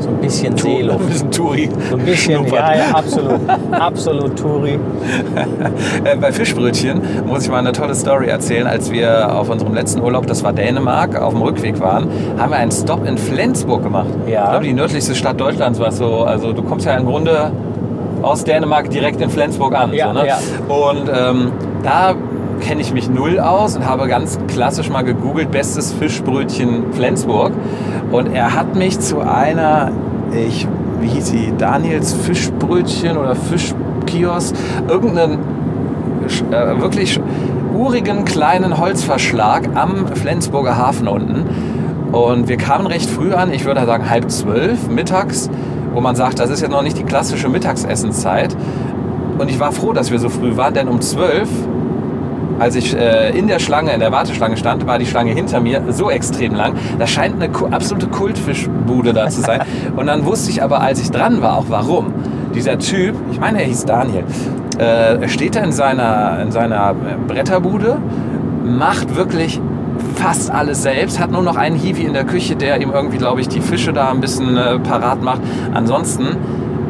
so 0.00 0.08
ein 0.08 0.16
bisschen 0.16 0.54
ein 0.54 0.58
Seeluft. 0.58 1.06
bisschen 1.08 1.30
Touri. 1.30 1.68
So 1.90 1.96
ein 1.96 2.04
bisschen, 2.04 2.46
ja, 2.46 2.76
ja, 2.76 2.84
absolut. 2.94 3.40
absolut 3.72 4.38
Touri. 4.38 4.78
Äh, 6.04 6.16
bei 6.16 6.32
Fischbrötchen 6.32 7.00
muss 7.26 7.44
ich 7.44 7.50
mal 7.50 7.58
eine 7.58 7.72
tolle 7.72 7.94
Story 7.94 8.28
erzählen. 8.28 8.66
Als 8.66 8.90
wir 8.90 9.34
auf 9.34 9.48
unserem 9.48 9.74
letzten 9.74 10.00
Urlaub, 10.00 10.26
das 10.26 10.42
war 10.44 10.52
Dänemark, 10.52 11.20
auf 11.20 11.32
dem 11.32 11.42
Rückweg 11.42 11.80
waren, 11.80 12.08
haben 12.38 12.50
wir 12.50 12.58
einen 12.58 12.70
Stop 12.70 13.06
in 13.06 13.18
Flensburg 13.18 13.82
gemacht. 13.82 14.08
Ja. 14.26 14.44
Ich 14.44 14.50
glaube, 14.50 14.64
die 14.64 14.72
nördlichste 14.72 15.14
Stadt 15.14 15.40
Deutschlands 15.40 15.78
war 15.78 15.92
so. 15.92 16.24
Also 16.24 16.52
du 16.52 16.62
kommst 16.62 16.86
ja 16.86 16.96
im 16.96 17.06
Grunde 17.06 17.50
aus 18.22 18.44
Dänemark 18.44 18.90
direkt 18.90 19.20
in 19.20 19.30
Flensburg 19.30 19.74
an. 19.74 19.92
Ja, 19.92 20.08
so, 20.08 20.12
ne? 20.20 20.26
ja. 20.26 20.38
Und 20.68 21.08
ähm, 21.08 21.52
da 21.82 22.14
kenne 22.60 22.80
ich 22.80 22.92
mich 22.92 23.08
null 23.08 23.38
aus 23.38 23.76
und 23.76 23.86
habe 23.86 24.08
ganz 24.08 24.38
klassisch 24.48 24.90
mal 24.90 25.02
gegoogelt, 25.02 25.50
bestes 25.50 25.92
Fischbrötchen 25.92 26.92
Flensburg. 26.92 27.52
Und 28.10 28.32
er 28.34 28.54
hat 28.54 28.76
mich 28.76 29.00
zu 29.00 29.20
einer, 29.20 29.90
ich, 30.32 30.66
wie 31.00 31.08
hieß 31.08 31.26
sie, 31.26 31.52
Daniels 31.56 32.12
Fischbrötchen 32.12 33.16
oder 33.16 33.34
Fischkiosk, 33.34 34.54
irgendeinen 34.88 35.38
äh, 36.50 36.80
wirklich 36.80 37.20
urigen 37.74 38.24
kleinen 38.24 38.78
Holzverschlag 38.78 39.68
am 39.74 40.06
Flensburger 40.14 40.76
Hafen 40.76 41.08
unten. 41.08 41.44
Und 42.12 42.48
wir 42.48 42.56
kamen 42.56 42.86
recht 42.86 43.10
früh 43.10 43.32
an, 43.34 43.52
ich 43.52 43.64
würde 43.64 43.84
sagen 43.84 44.08
halb 44.08 44.30
zwölf 44.30 44.88
mittags, 44.88 45.50
wo 45.92 46.00
man 46.00 46.16
sagt, 46.16 46.38
das 46.38 46.50
ist 46.50 46.62
ja 46.62 46.68
noch 46.68 46.82
nicht 46.82 46.98
die 46.98 47.04
klassische 47.04 47.48
Mittagsessenszeit. 47.48 48.56
Und 49.38 49.50
ich 49.50 49.60
war 49.60 49.72
froh, 49.72 49.92
dass 49.92 50.10
wir 50.10 50.18
so 50.18 50.28
früh 50.28 50.56
waren, 50.56 50.72
denn 50.72 50.88
um 50.88 51.00
zwölf, 51.00 51.48
als 52.58 52.76
ich 52.76 52.96
äh, 52.96 53.36
in 53.36 53.46
der 53.48 53.58
Schlange, 53.58 53.92
in 53.92 54.00
der 54.00 54.12
Warteschlange 54.12 54.56
stand, 54.56 54.86
war 54.86 54.98
die 54.98 55.06
Schlange 55.06 55.32
hinter 55.32 55.60
mir 55.60 55.82
so 55.90 56.10
extrem 56.10 56.54
lang. 56.54 56.74
Das 56.98 57.10
scheint 57.10 57.42
eine 57.42 57.52
absolute 57.72 58.06
Kultfischbude 58.08 59.12
da 59.12 59.28
zu 59.28 59.40
sein. 59.40 59.62
Und 59.96 60.06
dann 60.06 60.24
wusste 60.24 60.50
ich 60.50 60.62
aber, 60.62 60.80
als 60.80 61.00
ich 61.00 61.10
dran 61.10 61.42
war, 61.42 61.58
auch 61.58 61.66
warum. 61.68 62.12
Dieser 62.54 62.78
Typ, 62.78 63.14
ich 63.30 63.38
meine, 63.38 63.60
er 63.60 63.66
hieß 63.66 63.84
Daniel, 63.84 64.24
äh, 64.78 65.28
steht 65.28 65.56
da 65.56 65.60
in 65.60 65.72
seiner, 65.72 66.40
in 66.42 66.50
seiner 66.50 66.94
Bretterbude, 67.26 67.98
macht 68.64 69.16
wirklich 69.16 69.60
fast 70.14 70.50
alles 70.50 70.82
selbst, 70.82 71.20
hat 71.20 71.30
nur 71.30 71.42
noch 71.42 71.56
einen 71.56 71.76
Hiwi 71.76 72.02
in 72.02 72.14
der 72.14 72.24
Küche, 72.24 72.56
der 72.56 72.80
ihm 72.80 72.90
irgendwie, 72.90 73.18
glaube 73.18 73.40
ich, 73.40 73.48
die 73.48 73.60
Fische 73.60 73.92
da 73.92 74.10
ein 74.10 74.20
bisschen 74.20 74.56
äh, 74.56 74.78
parat 74.78 75.22
macht. 75.22 75.40
Ansonsten 75.74 76.36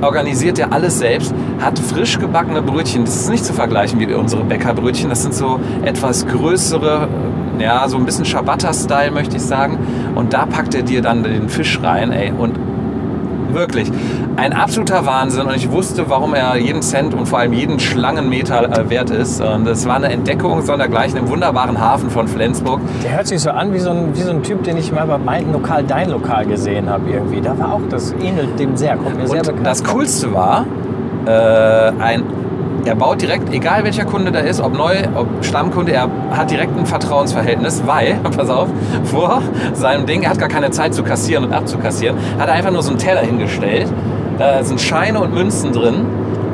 organisiert 0.03 0.59
er 0.59 0.73
alles 0.73 0.99
selbst, 0.99 1.35
hat 1.61 1.79
frisch 1.79 2.19
gebackene 2.19 2.63
Brötchen. 2.63 3.05
Das 3.05 3.17
ist 3.17 3.31
nicht 3.31 3.45
zu 3.45 3.53
vergleichen 3.53 3.99
wie 4.01 4.13
unsere 4.13 4.45
Bäckerbrötchen. 4.45 5.09
Das 5.09 5.23
sind 5.23 5.35
so 5.35 5.61
etwas 5.85 6.27
größere, 6.27 7.09
ja, 7.59 7.89
so 7.89 7.97
ein 7.97 8.05
bisschen 8.05 8.25
Ciabatta-Style, 8.25 9.11
möchte 9.11 9.37
ich 9.37 9.43
sagen. 9.43 9.79
Und 10.15 10.33
da 10.33 10.47
packt 10.47 10.75
er 10.75 10.83
dir 10.83 11.03
dann 11.03 11.23
den 11.23 11.49
Fisch 11.49 11.81
rein, 11.83 12.13
ey. 12.13 12.33
Und 12.37 12.59
wirklich 13.57 13.91
ein 14.37 14.53
absoluter 14.53 15.07
Wahnsinn. 15.07 15.47
Und 15.47 15.57
ich 15.57 15.71
wusste, 15.71 16.09
warum 16.09 16.35
er 16.35 16.57
jeden 16.57 16.83
Cent 16.83 17.15
und 17.15 17.27
vor 17.27 17.41
allem 17.41 17.53
jeden 17.53 17.81
Schlangenmeter 17.81 18.79
äh, 18.79 18.91
wert 18.91 19.11
ist. 19.11 19.41
Und 19.41 19.67
es 19.67 19.87
war 19.87 19.97
eine 19.97 20.11
Entdeckung 20.11 20.63
sondergleichen 20.63 21.19
im 21.19 21.29
wunderbaren 21.29 21.81
Hafen 21.81 22.11
von 22.11 22.29
Flensburg. 22.29 22.81
Der 23.03 23.17
hört 23.17 23.27
sich 23.27 23.41
so 23.41 23.51
an 23.51 23.73
wie 23.73 23.79
so 23.79 23.91
ein, 23.91 24.15
wie 24.15 24.23
so 24.23 24.31
ein 24.31 24.43
Typ, 24.43 24.63
den 24.63 24.77
ich 24.77 24.93
mal 24.93 25.07
bei 25.07 25.19
meinem 25.19 25.53
Lokal, 25.53 25.83
dein 25.85 26.11
Lokal 26.11 26.47
gesehen 26.47 26.89
habe 26.89 27.11
irgendwie. 27.11 27.41
Da 27.41 27.59
war 27.59 27.75
auch, 27.75 27.81
das 27.91 28.15
ähnelt 28.23 28.59
dem 28.59 28.77
sehr, 28.77 28.97
kommt 28.97 29.17
mir 29.17 29.27
sehr 29.27 29.41
Und 29.41 29.47
bekannt 29.47 29.67
das. 29.67 29.83
Coolste 29.85 30.33
war, 30.33 30.67
äh, 31.27 31.31
ein, 32.01 32.23
er 32.87 32.95
baut 32.95 33.21
direkt, 33.21 33.53
egal 33.53 33.85
welcher 33.85 34.05
Kunde 34.05 34.33
da 34.33 34.41
ist, 34.41 34.61
ob 34.61 34.77
neu, 34.77 34.95
ob 35.15 35.27
Stammkunde, 35.45 35.93
er 35.93 36.09
hat 36.31 36.51
direkt 36.51 36.77
ein 36.79 36.87
Vertrauensverhältnis, 36.87 37.83
weil, 37.87 38.15
pass 38.37 38.49
auf, 38.49 38.69
vor 39.05 39.43
seinem 39.73 40.07
Ding, 40.07 40.23
er 40.23 40.31
hat 40.31 40.39
gar 40.39 40.49
keine 40.49 40.71
Zeit 40.71 40.95
zu 40.95 41.03
kassieren 41.03 41.45
und 41.45 41.53
abzukassieren, 41.53 42.17
hat 42.39 42.49
er 42.49 42.55
einfach 42.55 42.71
nur 42.71 42.83
so 42.83 42.91
einen 42.91 42.99
Teller 42.99 43.21
hingestellt, 43.21 43.89
da 44.39 44.63
sind 44.63 44.81
Scheine 44.81 45.21
und 45.21 45.35
Münzen 45.35 45.73
drin 45.73 46.07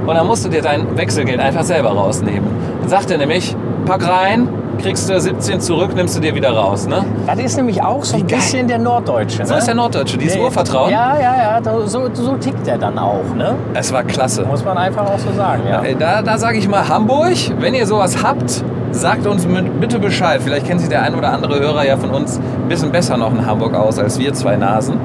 und 0.06 0.14
dann 0.14 0.26
musst 0.26 0.44
du 0.44 0.48
dir 0.48 0.62
dein 0.62 0.96
Wechselgeld 0.96 1.40
einfach 1.40 1.64
selber 1.64 1.90
rausnehmen. 1.90 2.48
Dann 2.80 2.88
sagt 2.88 3.10
er 3.10 3.18
nämlich, 3.18 3.56
pack 3.86 4.06
rein, 4.06 4.48
kriegst 4.78 5.08
du 5.08 5.20
17 5.20 5.60
zurück, 5.60 5.94
nimmst 5.94 6.16
du 6.16 6.20
dir 6.20 6.34
wieder 6.34 6.50
raus. 6.50 6.86
Ne? 6.86 7.04
Das 7.26 7.38
ist 7.38 7.56
nämlich 7.56 7.82
auch 7.82 8.04
so 8.04 8.16
ein 8.16 8.26
bisschen 8.26 8.68
der 8.68 8.78
Norddeutsche. 8.78 9.44
So 9.46 9.52
ne? 9.52 9.58
ist 9.58 9.66
der 9.66 9.74
Norddeutsche, 9.74 10.18
dieses 10.18 10.34
Der- 10.34 10.44
Urvertrauen. 10.44 10.90
Ja, 10.90 11.16
ja, 11.18 11.60
ja, 11.60 11.86
so, 11.86 12.08
so 12.12 12.36
tickt 12.36 12.66
der 12.66 12.78
dann 12.78 12.98
auch, 12.98 13.34
ne? 13.36 13.54
Es 13.74 13.92
war 13.92 14.02
klasse. 14.04 14.44
Muss 14.44 14.64
man 14.64 14.76
einfach 14.78 15.06
auch 15.06 15.18
so 15.18 15.32
sagen, 15.36 15.62
ja. 15.68 15.82
Da, 15.98 16.22
da 16.22 16.38
sage 16.38 16.58
ich 16.58 16.68
mal 16.68 16.88
Hamburg, 16.88 17.36
wenn 17.60 17.74
ihr 17.74 17.86
sowas 17.86 18.22
habt, 18.22 18.64
sagt 18.90 19.26
uns 19.26 19.46
mit, 19.46 19.80
bitte 19.80 19.98
Bescheid. 19.98 20.40
Vielleicht 20.42 20.66
kennt 20.66 20.80
sich 20.80 20.88
der 20.88 21.02
ein 21.02 21.14
oder 21.14 21.32
andere 21.32 21.58
Hörer 21.58 21.86
ja 21.86 21.96
von 21.96 22.10
uns 22.10 22.38
ein 22.38 22.68
bisschen 22.68 22.92
besser 22.92 23.16
noch 23.16 23.32
in 23.32 23.46
Hamburg 23.46 23.74
aus 23.74 23.98
als 23.98 24.18
wir 24.18 24.32
zwei 24.34 24.56
Nasen. 24.56 24.96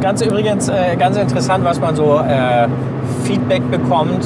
Ganz 0.00 0.20
übrigens, 0.20 0.68
äh, 0.68 0.96
ganz 0.98 1.16
interessant, 1.16 1.64
was 1.64 1.80
man 1.80 1.96
so 1.96 2.18
äh, 2.18 2.68
Feedback 3.24 3.68
bekommt 3.70 4.24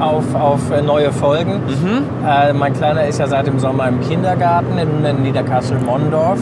auf, 0.00 0.34
auf 0.34 0.70
äh, 0.70 0.82
neue 0.82 1.12
Folgen. 1.12 1.60
Äh, 2.26 2.52
mein 2.52 2.72
Kleiner 2.72 3.06
ist 3.06 3.18
ja 3.18 3.26
seit 3.26 3.46
dem 3.46 3.58
Sommer 3.58 3.88
im 3.88 4.00
Kindergarten 4.00 4.78
in, 4.78 5.22
Niederkassel-Mondorf. 5.22 6.38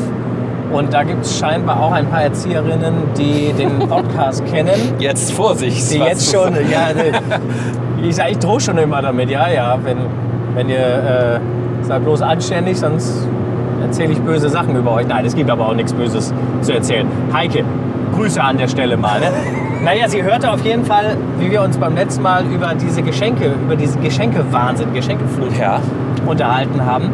Und 0.73 0.93
da 0.93 1.05
gibt 1.05 1.25
es 1.25 1.39
scheinbar 1.39 1.81
auch 1.81 1.93
ein 1.93 2.07
paar 2.07 2.23
Erzieherinnen, 2.23 2.95
die 3.17 3.53
den 3.53 3.79
Podcast 3.89 4.45
kennen. 4.47 4.95
Jetzt 4.99 5.33
Vorsicht. 5.33 5.93
Die 5.93 5.99
jetzt 5.99 6.33
schon, 6.33 6.55
ja, 6.71 6.93
ne, 6.95 7.13
ich, 8.03 8.19
ich 8.19 8.39
drohe 8.39 8.61
schon 8.61 8.77
immer 8.79 9.01
damit, 9.01 9.31
ja, 9.31 9.49
ja, 9.49 9.79
wenn, 9.83 9.99
wenn 10.55 10.69
ihr, 10.69 10.79
äh, 10.79 11.41
seid 11.83 12.03
bloß 12.05 12.23
anständig, 12.23 12.79
sonst 12.79 13.27
erzähle 13.83 14.13
ich 14.13 14.21
böse 14.21 14.49
Sachen 14.49 14.77
über 14.77 14.93
euch. 14.93 15.07
Nein, 15.07 15.25
es 15.25 15.35
gibt 15.35 15.51
aber 15.51 15.69
auch 15.69 15.75
nichts 15.75 15.93
Böses 15.93 16.35
zu 16.63 16.73
erzählen. 16.73 17.07
Heike, 17.33 17.65
Grüße 18.15 18.43
an 18.43 18.59
der 18.59 18.69
Stelle 18.69 18.97
mal. 18.97 19.21
Ne? 19.21 19.27
Naja, 19.83 20.09
sie 20.09 20.23
hörte 20.23 20.51
auf 20.51 20.65
jeden 20.65 20.85
Fall, 20.85 21.17
wie 21.39 21.51
wir 21.51 21.63
uns 21.63 21.77
beim 21.77 21.95
letzten 21.95 22.23
Mal 22.23 22.45
über 22.47 22.75
diese 22.75 23.03
Geschenke, 23.03 23.53
über 23.63 23.77
diesen 23.77 24.03
Geschenke-Wahnsinn, 24.03 24.93
Geschenkeflut 24.93 25.57
Ja. 25.59 25.81
unterhalten 26.27 26.85
haben. 26.85 27.11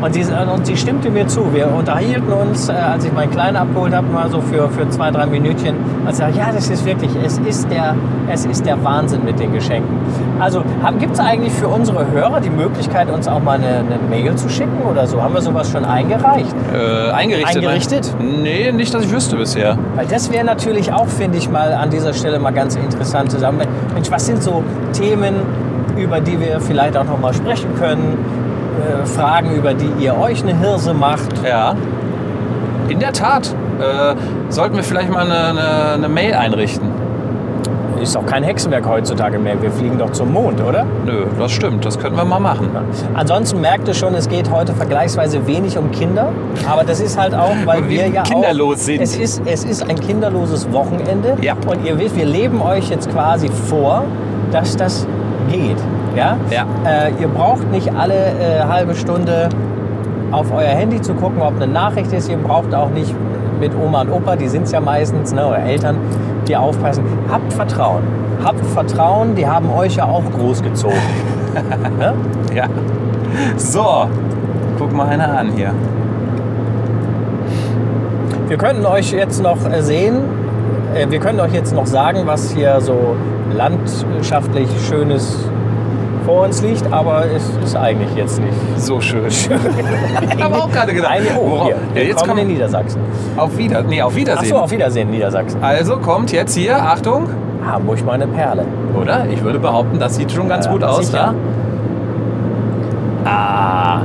Und 0.00 0.12
sie, 0.14 0.22
und 0.24 0.66
sie 0.66 0.76
stimmte 0.76 1.10
mir 1.10 1.26
zu. 1.26 1.52
Wir 1.54 1.72
unterhielten 1.72 2.32
uns, 2.32 2.68
äh, 2.68 2.72
als 2.72 3.04
ich 3.04 3.12
meinen 3.12 3.30
Kleinen 3.30 3.56
abgeholt 3.56 3.94
habe, 3.94 4.06
mal 4.08 4.28
so 4.30 4.40
für, 4.40 4.68
für 4.68 4.88
zwei, 4.90 5.10
drei 5.10 5.26
Minütchen. 5.26 5.76
Und 6.04 6.12
sie 6.12 6.18
sagte, 6.18 6.38
ja, 6.38 6.52
das 6.52 6.68
ist 6.68 6.84
wirklich, 6.84 7.10
es 7.24 7.38
ist 7.38 7.70
der, 7.70 7.94
es 8.30 8.44
ist 8.44 8.66
der 8.66 8.82
Wahnsinn 8.84 9.24
mit 9.24 9.38
den 9.38 9.52
Geschenken. 9.52 9.96
Also 10.40 10.62
gibt 10.98 11.14
es 11.14 11.20
eigentlich 11.20 11.52
für 11.52 11.68
unsere 11.68 12.10
Hörer 12.10 12.40
die 12.40 12.50
Möglichkeit, 12.50 13.10
uns 13.10 13.28
auch 13.28 13.42
mal 13.42 13.58
eine, 13.58 13.78
eine 13.78 13.98
Mail 14.10 14.34
zu 14.36 14.48
schicken 14.48 14.82
oder 14.88 15.06
so? 15.06 15.22
Haben 15.22 15.34
wir 15.34 15.42
sowas 15.42 15.70
schon 15.70 15.84
eingereicht? 15.84 16.54
Äh, 16.72 17.10
eingerichtet. 17.12 17.56
Eingerichtet? 17.56 18.14
Nee, 18.20 18.72
nicht, 18.72 18.92
dass 18.92 19.04
ich 19.04 19.12
wüsste 19.12 19.36
bisher. 19.36 19.78
Weil 19.94 20.06
das 20.06 20.30
wäre 20.30 20.44
natürlich 20.44 20.92
auch, 20.92 21.06
finde 21.06 21.38
ich 21.38 21.48
mal, 21.48 21.72
an 21.72 21.90
dieser 21.90 22.12
Stelle 22.12 22.38
mal 22.38 22.52
ganz 22.52 22.76
interessant 22.76 23.30
zu 23.30 23.38
sagen. 23.38 23.58
Mensch, 23.94 24.10
was 24.10 24.26
sind 24.26 24.42
so 24.42 24.62
Themen, 24.92 25.34
über 25.96 26.20
die 26.20 26.38
wir 26.40 26.60
vielleicht 26.60 26.96
auch 26.96 27.04
noch 27.04 27.20
mal 27.20 27.32
sprechen 27.32 27.68
können? 27.78 28.18
Äh, 28.74 29.06
Fragen, 29.06 29.54
über 29.54 29.74
die 29.74 29.90
ihr 29.98 30.18
euch 30.18 30.42
eine 30.42 30.58
Hirse 30.58 30.94
macht. 30.94 31.30
Ja. 31.46 31.74
In 32.88 32.98
der 32.98 33.12
Tat. 33.12 33.54
Äh, 33.80 34.14
sollten 34.50 34.76
wir 34.76 34.82
vielleicht 34.82 35.10
mal 35.10 35.24
eine, 35.24 35.60
eine, 35.60 35.92
eine 35.94 36.08
Mail 36.08 36.34
einrichten. 36.34 36.88
ist 38.00 38.14
doch 38.14 38.26
kein 38.26 38.42
Hexenwerk 38.42 38.86
heutzutage 38.86 39.38
mehr. 39.38 39.60
Wir 39.62 39.70
fliegen 39.70 39.98
doch 39.98 40.12
zum 40.12 40.32
Mond, 40.32 40.60
oder? 40.60 40.84
Nö, 41.06 41.24
das 41.38 41.52
stimmt. 41.52 41.84
Das 41.84 41.98
könnten 41.98 42.16
wir 42.16 42.24
mal 42.24 42.40
machen. 42.40 42.70
Ansonsten 43.14 43.60
merkt 43.60 43.88
ihr 43.88 43.94
schon, 43.94 44.14
es 44.14 44.28
geht 44.28 44.50
heute 44.50 44.74
vergleichsweise 44.74 45.46
wenig 45.46 45.78
um 45.78 45.90
Kinder. 45.90 46.28
Aber 46.70 46.84
das 46.84 47.00
ist 47.00 47.18
halt 47.18 47.34
auch, 47.34 47.54
weil 47.64 47.80
Weil 47.82 47.88
wir 47.88 48.04
wir 48.04 48.08
ja 48.08 48.22
kinderlos 48.22 48.80
auch, 48.80 48.84
sind. 48.84 49.00
Es 49.00 49.16
ist, 49.16 49.42
es 49.46 49.64
ist 49.64 49.88
ein 49.88 49.98
kinderloses 49.98 50.70
Wochenende. 50.72 51.36
Ja. 51.40 51.54
Und 51.66 51.84
ihr 51.86 51.98
wisst, 51.98 52.16
wir 52.16 52.26
leben 52.26 52.60
euch 52.60 52.90
jetzt 52.90 53.10
quasi 53.10 53.48
vor, 53.48 54.04
dass 54.52 54.76
das 54.76 55.06
geht. 55.50 55.78
Ja? 56.16 56.36
Ja. 56.50 56.66
Äh, 56.84 57.12
ihr 57.20 57.28
braucht 57.28 57.70
nicht 57.70 57.92
alle 57.94 58.14
äh, 58.14 58.62
halbe 58.68 58.94
Stunde 58.94 59.48
auf 60.30 60.52
euer 60.52 60.68
Handy 60.68 61.00
zu 61.00 61.14
gucken, 61.14 61.42
ob 61.42 61.56
eine 61.56 61.66
Nachricht 61.66 62.12
ist. 62.12 62.28
Ihr 62.28 62.36
braucht 62.36 62.74
auch 62.74 62.90
nicht 62.90 63.14
mit 63.60 63.72
Oma 63.76 64.02
und 64.02 64.10
Opa, 64.10 64.36
die 64.36 64.48
sind 64.48 64.64
es 64.64 64.72
ja 64.72 64.80
meistens, 64.80 65.32
ne, 65.32 65.46
oder 65.46 65.60
Eltern, 65.60 65.96
die 66.48 66.56
aufpassen. 66.56 67.04
Habt 67.30 67.52
Vertrauen. 67.52 68.02
Habt 68.44 68.64
Vertrauen, 68.66 69.34
die 69.34 69.46
haben 69.46 69.70
euch 69.70 69.96
ja 69.96 70.04
auch 70.04 70.24
großgezogen. 70.30 70.98
ne? 71.98 72.14
Ja. 72.54 72.66
So, 73.56 74.06
guck 74.78 74.92
mal 74.92 75.08
einer 75.08 75.38
an 75.38 75.52
hier. 75.56 75.72
Wir 78.48 78.58
könnten 78.58 78.84
euch 78.86 79.12
jetzt 79.12 79.42
noch 79.42 79.58
äh, 79.70 79.82
sehen, 79.82 80.16
äh, 80.94 81.10
wir 81.10 81.18
können 81.18 81.40
euch 81.40 81.52
jetzt 81.52 81.74
noch 81.74 81.86
sagen, 81.86 82.22
was 82.26 82.52
hier 82.52 82.80
so 82.80 83.16
landschaftlich 83.56 84.68
Schönes 84.88 85.48
vor 86.24 86.44
uns 86.44 86.62
liegt, 86.62 86.90
aber 86.92 87.24
es 87.26 87.48
ist 87.64 87.76
eigentlich 87.76 88.14
jetzt 88.14 88.40
nicht. 88.40 88.52
So 88.76 89.00
schön. 89.00 89.26
ich 89.28 89.48
habe 90.42 90.54
auch 90.56 90.70
gerade 90.70 90.92
gedacht. 90.94 91.10
Eine 91.12 91.26
worauf- 91.36 91.66
hier. 91.66 91.76
Ja, 91.94 92.02
jetzt 92.08 92.16
kommen 92.20 92.30
kommt 92.30 92.40
in 92.42 92.48
Niedersachsen. 92.48 93.00
auf 93.36 93.56
wieder, 93.56 93.82
nee, 93.82 94.00
auf 94.02 94.14
Wiedersehen. 94.16 94.52
Achso, 94.52 94.56
auf 94.64 94.70
Wiedersehen, 94.70 95.10
Niedersachsen. 95.10 95.62
Also 95.62 95.96
kommt 95.98 96.32
jetzt 96.32 96.54
hier, 96.56 96.76
Achtung, 96.82 97.28
Hamburg 97.66 98.04
meine 98.04 98.26
Perle. 98.26 98.64
oder? 99.00 99.26
Ich 99.30 99.42
würde 99.42 99.58
behaupten, 99.58 99.98
das 99.98 100.16
sieht 100.16 100.32
schon 100.32 100.48
ganz 100.48 100.66
Ja, 100.66 100.72
gut 100.72 100.82
aus, 100.84 101.10
da. 101.10 101.34
Ah, 103.24 104.02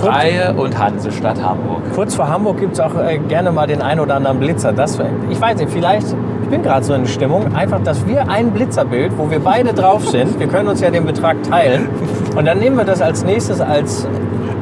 Freie 0.00 0.54
und 0.54 0.78
Hansestadt 0.78 1.42
Hamburg. 1.42 1.82
Kurz 1.94 2.14
vor 2.14 2.28
Hamburg 2.28 2.58
gibt 2.58 2.74
es 2.74 2.80
auch 2.80 2.94
äh, 2.96 3.18
gerne 3.18 3.50
mal 3.50 3.66
den 3.66 3.82
ein 3.82 3.98
oder 4.00 4.14
anderen 4.16 4.38
Blitzer. 4.38 4.72
Das, 4.72 4.98
ich 5.28 5.40
weiß 5.40 5.58
nicht, 5.58 5.70
vielleicht, 5.70 6.06
ich 6.08 6.14
bin 6.50 6.62
gerade 6.62 6.84
so 6.84 6.92
in 6.94 7.06
Stimmung, 7.06 7.54
einfach, 7.54 7.80
dass 7.82 8.06
wir 8.06 8.28
ein 8.28 8.50
Blitzerbild, 8.50 9.16
wo 9.16 9.30
wir 9.30 9.38
beide 9.40 9.72
drauf 9.72 10.06
sind, 10.08 10.38
wir 10.38 10.48
können 10.48 10.68
uns 10.68 10.80
ja 10.80 10.90
den 10.90 11.06
Betrag 11.06 11.42
teilen 11.44 11.88
und 12.36 12.44
dann 12.44 12.58
nehmen 12.58 12.76
wir 12.76 12.84
das 12.84 13.00
als 13.00 13.24
nächstes 13.24 13.60
als, 13.60 14.06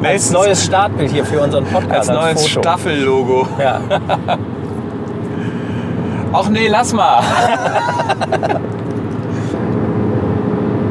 als 0.03 0.31
neues 0.31 0.65
Startbild 0.65 1.11
hier 1.11 1.25
für 1.25 1.41
unseren 1.41 1.65
Podcast. 1.65 2.11
Als 2.11 2.21
neues 2.21 2.47
Foto. 2.47 2.61
Staffellogo. 2.61 3.49
Ja. 3.59 3.81
Ach 6.33 6.49
nee, 6.51 6.69
lass 6.69 6.93
mal. 6.93 7.23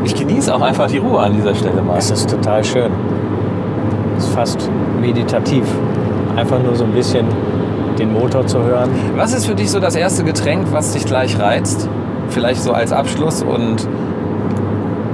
Ich 0.03 0.15
genieße 0.15 0.53
auch 0.53 0.61
einfach 0.61 0.87
die 0.87 0.97
Ruhe 0.97 1.19
an 1.19 1.33
dieser 1.33 1.53
Stelle 1.53 1.81
mal. 1.81 1.97
Es 1.97 2.09
ist 2.09 2.29
total 2.29 2.63
schön. 2.63 2.91
Es 4.17 4.25
ist 4.25 4.33
fast 4.33 4.69
meditativ. 4.99 5.63
Einfach 6.35 6.59
nur 6.63 6.75
so 6.75 6.85
ein 6.85 6.91
bisschen 6.91 7.27
den 7.99 8.13
Motor 8.13 8.45
zu 8.47 8.63
hören. 8.63 8.89
Was 9.15 9.33
ist 9.33 9.45
für 9.45 9.55
dich 9.55 9.69
so 9.71 9.79
das 9.79 9.95
erste 9.95 10.23
Getränk, 10.23 10.67
was 10.71 10.93
dich 10.93 11.05
gleich 11.05 11.39
reizt? 11.39 11.87
Vielleicht 12.29 12.61
so 12.61 12.71
als 12.73 12.91
Abschluss 12.91 13.41
und 13.43 13.87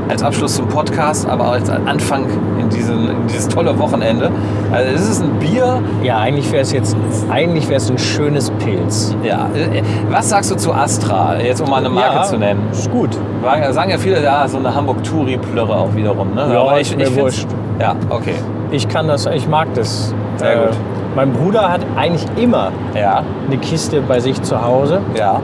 als 0.10 0.22
Abschluss 0.22 0.56
zum 0.56 0.68
Podcast, 0.68 1.28
aber 1.28 1.46
als 1.46 1.70
Anfang 1.70 2.26
in, 2.60 2.70
diesen, 2.70 3.10
in 3.10 3.28
dieses 3.28 3.48
tolle 3.48 3.78
Wochenende. 3.80 4.30
Also 4.72 4.92
es 4.94 5.10
ist 5.10 5.24
ein 5.24 5.32
Bier. 5.40 5.80
Ja, 6.04 6.20
eigentlich 6.20 6.52
wäre 6.52 6.62
es 6.62 6.72
jetzt, 6.74 6.96
eigentlich 7.32 7.68
wäre 7.70 7.78
es 7.78 7.90
ein 7.90 7.98
schönes 7.98 8.52
Pilz. 8.52 9.16
Ja. 9.24 9.48
äh, 9.56 9.82
Was 10.12 10.30
sagst 10.30 10.52
du 10.52 10.56
zu 10.56 10.74
Astra? 10.74 11.40
Jetzt 11.40 11.62
um 11.62 11.70
mal 11.70 11.78
eine 11.78 11.90
Marke 11.90 12.16
ja, 12.18 12.24
zu 12.24 12.38
nennen. 12.38 12.62
Ist 12.72 12.92
gut. 12.92 13.18
Sagen 13.42 13.74
sagen 13.74 13.92
ja 13.92 13.98
viele, 13.98 14.22
ja, 14.22 14.48
so 14.48 14.58
eine 14.58 14.76
Hamburg-Touri-Plörre 14.76 15.76
auch 15.76 15.96
wiederum. 15.96 16.34
Ne? 16.36 16.50
Ja, 16.54 16.76
ist 16.78 16.96
mir 16.98 17.06
find's- 17.06 17.22
wurscht. 17.22 17.48
Ja, 17.80 17.96
okay. 18.10 18.36
Ich 18.72 18.88
kann 18.90 19.08
das, 19.08 19.26
ich 19.28 19.48
mag 19.48 19.68
das. 19.74 20.14
Äh, 20.36 20.40
Sehr 20.40 20.56
gut. 20.58 20.78
Mein 21.16 21.32
Bruder 21.32 21.72
hat 21.72 21.82
eigentlich 21.96 22.26
immer 22.38 22.72
Ja, 22.96 23.24
eine 23.48 23.58
Kiste 23.58 24.02
bei 24.02 24.20
sich 24.20 24.42
zu 24.42 24.64
Hause. 24.64 25.00
ja. 25.18 25.40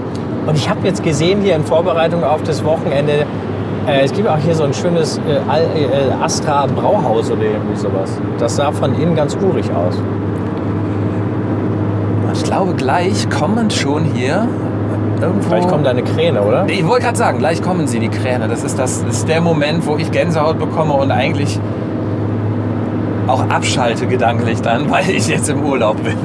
Und 0.47 0.55
ich 0.55 0.67
habe 0.67 0.79
jetzt 0.87 1.03
gesehen 1.03 1.41
hier 1.41 1.55
in 1.55 1.63
Vorbereitung 1.63 2.23
auf 2.23 2.41
das 2.41 2.63
Wochenende, 2.65 3.25
äh, 3.87 4.03
es 4.03 4.11
gibt 4.13 4.27
auch 4.27 4.37
hier 4.37 4.55
so 4.55 4.63
ein 4.63 4.73
schönes 4.73 5.19
äh, 5.27 5.33
äh, 5.33 6.23
Astra 6.23 6.65
Brauhaus 6.65 7.29
oder 7.29 7.43
irgendwie 7.43 7.75
sowas. 7.75 8.19
Das 8.39 8.55
sah 8.55 8.71
von 8.71 8.95
innen 8.99 9.15
ganz 9.15 9.35
urig 9.35 9.69
aus. 9.75 9.95
Ich 12.33 12.43
glaube, 12.43 12.73
gleich 12.73 13.29
kommen 13.29 13.69
schon 13.69 14.05
hier 14.05 14.47
irgendwo. 15.21 15.49
Vielleicht 15.49 15.67
kommt 15.67 15.85
da 15.85 15.91
eine 15.91 16.03
Kräne, 16.03 16.41
oder? 16.41 16.65
Ich 16.67 16.87
wollte 16.87 17.05
gerade 17.05 17.17
sagen, 17.17 17.37
gleich 17.39 17.61
kommen 17.61 17.85
sie, 17.85 17.99
die 17.99 18.09
Kräne. 18.09 18.47
Das 18.47 18.63
ist, 18.63 18.79
das 18.79 19.03
ist 19.03 19.27
der 19.27 19.41
Moment, 19.41 19.85
wo 19.85 19.97
ich 19.97 20.09
Gänsehaut 20.09 20.57
bekomme 20.57 20.93
und 20.93 21.11
eigentlich 21.11 21.59
auch 23.29 23.47
abschalte 23.49 24.07
gedanklich 24.07 24.61
dann, 24.61 24.89
weil 24.91 25.09
ich 25.09 25.27
jetzt 25.27 25.49
im 25.49 25.63
Urlaub 25.63 26.03
bin. 26.03 26.17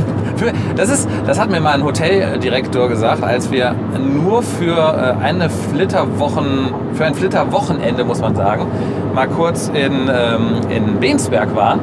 Das, 0.77 0.91
ist, 0.91 1.09
das 1.27 1.39
hat 1.39 1.51
mir 1.51 1.61
mal 1.61 1.75
ein 1.75 1.85
Hoteldirektor 1.85 2.89
gesagt, 2.89 3.23
als 3.23 3.51
wir 3.53 3.75
nur 3.99 4.43
für 4.43 4.77
äh, 4.77 5.25
eine 5.25 5.49
Flitterwochen, 5.49 6.75
für 6.95 7.05
ein 7.05 7.15
Flitterwochenende, 7.15 8.05
muss 8.05 8.21
man 8.21 8.35
sagen, 8.35 8.67
mal 9.15 9.29
kurz 9.29 9.69
in, 9.69 10.11
ähm, 10.13 10.61
in 10.71 10.99
Bensberg 10.99 11.55
waren, 11.55 11.79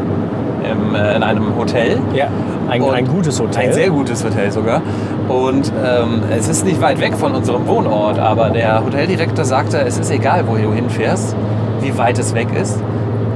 im, 0.69 0.95
äh, 0.95 1.15
in 1.15 1.23
einem 1.23 1.55
Hotel. 1.57 1.97
Ja, 2.13 2.27
ein, 2.69 2.83
ein 2.83 3.07
gutes 3.07 3.39
Hotel. 3.39 3.69
Ein 3.69 3.73
sehr 3.73 3.89
gutes 3.89 4.23
Hotel 4.23 4.51
sogar. 4.51 4.81
Und 5.27 5.71
ähm, 5.83 6.23
es 6.37 6.47
ist 6.47 6.65
nicht 6.65 6.81
weit 6.81 6.99
weg 6.99 7.15
von 7.15 7.33
unserem 7.33 7.67
Wohnort, 7.67 8.19
aber 8.19 8.49
der 8.49 8.83
Hoteldirektor 8.83 9.45
sagte, 9.45 9.79
es 9.79 9.97
ist 9.97 10.11
egal, 10.11 10.43
wo 10.47 10.55
du 10.55 10.73
hinfährst, 10.73 11.35
wie 11.81 11.97
weit 11.97 12.19
es 12.19 12.35
weg 12.35 12.47
ist. 12.53 12.79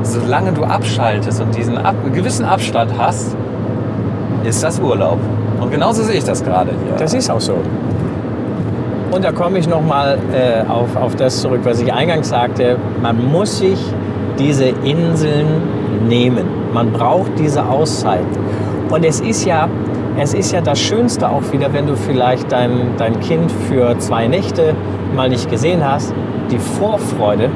Solange 0.05 0.53
du 0.53 0.63
abschaltest 0.63 1.41
und 1.41 1.55
diesen 1.55 1.77
Ab 1.77 1.95
gewissen 2.13 2.45
Abstand 2.45 2.91
hast, 2.97 3.35
ist 4.43 4.63
das 4.63 4.79
Urlaub. 4.79 5.17
Und 5.59 5.71
genauso 5.71 6.03
sehe 6.03 6.17
ich 6.17 6.23
das 6.23 6.43
gerade 6.43 6.71
hier. 6.71 6.95
Das 6.97 7.13
ist 7.13 7.29
auch 7.29 7.41
so. 7.41 7.57
Und 9.11 9.23
da 9.23 9.31
komme 9.31 9.57
ich 9.57 9.67
nochmal 9.67 10.19
äh, 10.33 10.69
auf, 10.69 10.95
auf 10.95 11.15
das 11.15 11.41
zurück, 11.41 11.61
was 11.63 11.81
ich 11.81 11.91
eingangs 11.91 12.29
sagte. 12.29 12.77
Man 13.01 13.31
muss 13.31 13.59
sich 13.59 13.79
diese 14.37 14.65
Inseln 14.65 15.47
nehmen. 16.07 16.45
Man 16.73 16.91
braucht 16.91 17.31
diese 17.39 17.65
Auszeiten. 17.65 18.37
Und 18.89 19.05
es 19.05 19.21
ist 19.21 19.45
ja, 19.45 19.69
es 20.19 20.33
ist 20.33 20.51
ja 20.51 20.61
das 20.61 20.79
Schönste 20.79 21.29
auch 21.29 21.43
wieder, 21.51 21.73
wenn 21.73 21.87
du 21.87 21.95
vielleicht 21.95 22.51
dein, 22.51 22.91
dein 22.97 23.19
Kind 23.21 23.51
für 23.69 23.97
zwei 23.99 24.27
Nächte 24.27 24.75
mal 25.15 25.29
nicht 25.29 25.49
gesehen 25.49 25.83
hast. 25.83 26.13
Die 26.51 26.59
Vorfreude. 26.59 27.49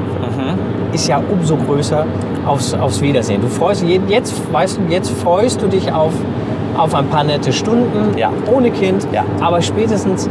Ist 0.92 1.08
ja 1.08 1.20
umso 1.30 1.56
größer 1.56 2.04
aufs, 2.46 2.74
aufs 2.74 3.00
Wiedersehen. 3.00 3.40
Du 3.40 3.48
freust 3.48 3.82
dich, 3.82 4.00
jetzt, 4.08 4.34
weißt 4.52 4.78
du, 4.78 4.92
jetzt 4.92 5.10
freust 5.10 5.62
du 5.62 5.66
dich 5.68 5.92
auf, 5.92 6.12
auf 6.76 6.94
ein 6.94 7.06
paar 7.06 7.24
nette 7.24 7.52
Stunden 7.52 8.16
Ja. 8.16 8.30
ohne 8.52 8.70
Kind. 8.70 9.06
Ja. 9.12 9.24
Aber 9.40 9.60
spätestens, 9.62 10.28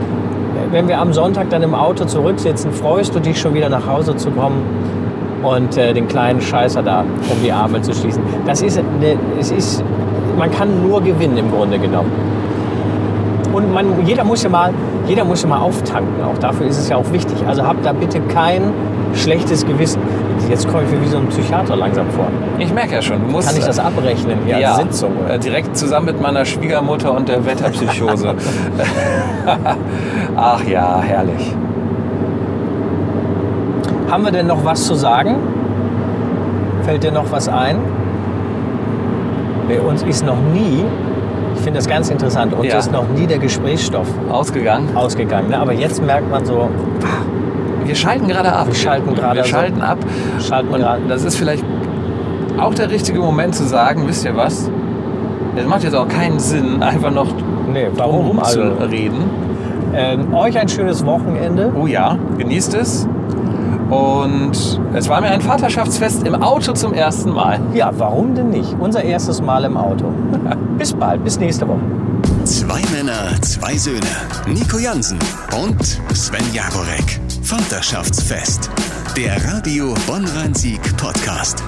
wenn 0.71 0.87
wir 0.87 0.99
am 0.99 1.13
Sonntag 1.13 1.49
dann 1.49 1.63
im 1.63 1.73
Auto 1.73 2.05
zurücksitzen, 2.05 2.71
freust 2.71 3.15
du 3.15 3.19
dich 3.19 3.39
schon 3.39 3.53
wieder 3.53 3.69
nach 3.69 3.87
Hause 3.87 4.15
zu 4.15 4.31
kommen 4.31 4.61
und 5.43 5.77
äh, 5.77 5.93
den 5.93 6.07
kleinen 6.07 6.41
Scheißer 6.41 6.83
da 6.83 7.01
um 7.01 7.43
die 7.43 7.51
Arme 7.51 7.81
zu 7.81 7.93
schließen. 7.93 8.21
Das 8.45 8.61
ist, 8.61 8.77
eine, 8.77 9.17
es 9.39 9.51
ist, 9.51 9.83
man 10.37 10.51
kann 10.51 10.87
nur 10.87 11.01
gewinnen 11.01 11.37
im 11.37 11.51
Grunde 11.51 11.79
genommen. 11.79 12.11
Und 13.53 13.73
man, 13.73 14.05
jeder, 14.05 14.23
muss 14.23 14.43
ja 14.43 14.49
mal, 14.49 14.71
jeder 15.07 15.25
muss 15.25 15.41
ja 15.41 15.49
mal 15.49 15.59
auftanken. 15.59 16.23
Auch 16.23 16.37
dafür 16.37 16.67
ist 16.67 16.77
es 16.77 16.89
ja 16.89 16.97
auch 16.97 17.11
wichtig. 17.11 17.37
Also 17.47 17.63
habt 17.63 17.83
da 17.85 17.93
bitte 17.93 18.19
kein 18.21 18.61
schlechtes 19.15 19.65
Gewissen. 19.65 20.01
Jetzt 20.47 20.67
komme 20.67 20.83
ich 20.83 20.91
mir 20.91 21.01
wie 21.01 21.07
so 21.07 21.17
ein 21.17 21.27
Psychiater 21.27 21.75
langsam 21.75 22.09
vor. 22.11 22.27
Ich 22.57 22.73
merke 22.73 22.95
ja 22.95 23.01
schon, 23.01 23.19
du 23.21 23.31
musst. 23.31 23.47
Kann 23.49 23.57
ich 23.57 23.65
das 23.65 23.79
abrechnen 23.79 24.39
hier 24.45 24.59
ja, 24.59 24.75
Sitzung? 24.75 25.11
Oder? 25.23 25.35
äh, 25.35 25.39
direkt 25.39 25.75
zusammen 25.77 26.07
mit 26.07 26.21
meiner 26.21 26.45
Schwiegermutter 26.45 27.13
und 27.15 27.27
der 27.27 27.45
Wetterpsychose. 27.45 28.35
Ach 30.35 30.63
ja, 30.65 31.01
herrlich. 31.01 31.55
Haben 34.09 34.25
wir 34.25 34.31
denn 34.31 34.47
noch 34.47 34.63
was 34.65 34.85
zu 34.85 34.95
sagen? 34.95 35.35
Fällt 36.83 37.03
dir 37.03 37.11
noch 37.11 37.31
was 37.31 37.47
ein? 37.47 37.77
Bei 39.67 39.79
uns 39.79 40.01
ist 40.01 40.25
noch 40.25 40.37
nie, 40.51 40.83
ich 41.55 41.61
finde 41.61 41.77
das 41.77 41.87
ganz 41.87 42.09
interessant, 42.09 42.53
uns 42.53 42.65
Ja. 42.65 42.79
ist 42.79 42.91
noch 42.91 43.07
nie 43.09 43.27
der 43.27 43.37
Gesprächsstoff 43.37 44.07
Ausgegangen. 44.31 44.95
ausgegangen. 44.95 45.49
Ne? 45.49 45.59
Aber 45.59 45.73
jetzt 45.73 46.03
merkt 46.03 46.31
man 46.31 46.43
so, 46.43 46.69
Wir 47.89 47.95
schalten 47.95 48.27
gerade 48.27 48.53
ab. 48.53 48.67
Wir 48.67 48.75
schalten 48.75 49.15
gerade 49.15 49.37
Wir 49.37 49.43
schalten 49.45 49.81
ab. 49.81 49.97
schalten 50.47 50.67
Und 50.69 50.79
gerade. 50.81 51.01
das 51.09 51.23
ist 51.23 51.35
vielleicht 51.37 51.65
auch 52.59 52.75
der 52.75 52.91
richtige 52.91 53.17
Moment 53.19 53.55
zu 53.55 53.63
sagen, 53.65 54.03
wisst 54.07 54.23
ihr 54.25 54.35
was? 54.35 54.69
Es 55.55 55.65
macht 55.65 55.83
jetzt 55.83 55.95
auch 55.95 56.07
keinen 56.07 56.37
Sinn, 56.39 56.83
einfach 56.83 57.09
noch 57.11 57.25
Nee, 57.73 57.85
drum 57.85 57.97
warum? 57.97 58.39
Also, 58.39 58.61
rumzureden. 58.61 59.17
ähm, 59.95 60.33
euch 60.35 60.59
ein 60.59 60.69
schönes 60.69 61.03
Wochenende. 61.03 61.73
Oh 61.75 61.87
ja, 61.87 62.15
genießt 62.37 62.75
es. 62.75 63.07
Und 63.89 64.51
es 64.93 65.09
war 65.09 65.19
mir 65.21 65.29
ein 65.31 65.41
Vaterschaftsfest 65.41 66.27
im 66.27 66.35
Auto 66.43 66.73
zum 66.73 66.93
ersten 66.93 67.31
Mal. 67.31 67.59
Ja, 67.73 67.89
warum 67.97 68.35
denn 68.35 68.51
nicht? 68.51 68.75
Unser 68.79 69.03
erstes 69.03 69.41
Mal 69.41 69.63
im 69.63 69.77
Auto. 69.77 70.05
bis 70.77 70.93
bald, 70.93 71.23
bis 71.23 71.39
nächste 71.39 71.67
Woche. 71.67 71.79
Zwei 72.43 72.81
Männer, 72.95 73.41
zwei 73.41 73.75
Söhne. 73.77 73.99
Nico 74.47 74.77
Jansen 74.77 75.17
und 75.63 75.83
Sven 76.15 76.45
Jagorek. 76.53 77.19
Vaterschaftsfest. 77.49 78.69
Der 79.17 79.43
Radio 79.51 79.95
Bonn-Rhein-Sieg 80.05 80.95
Podcast. 80.97 81.63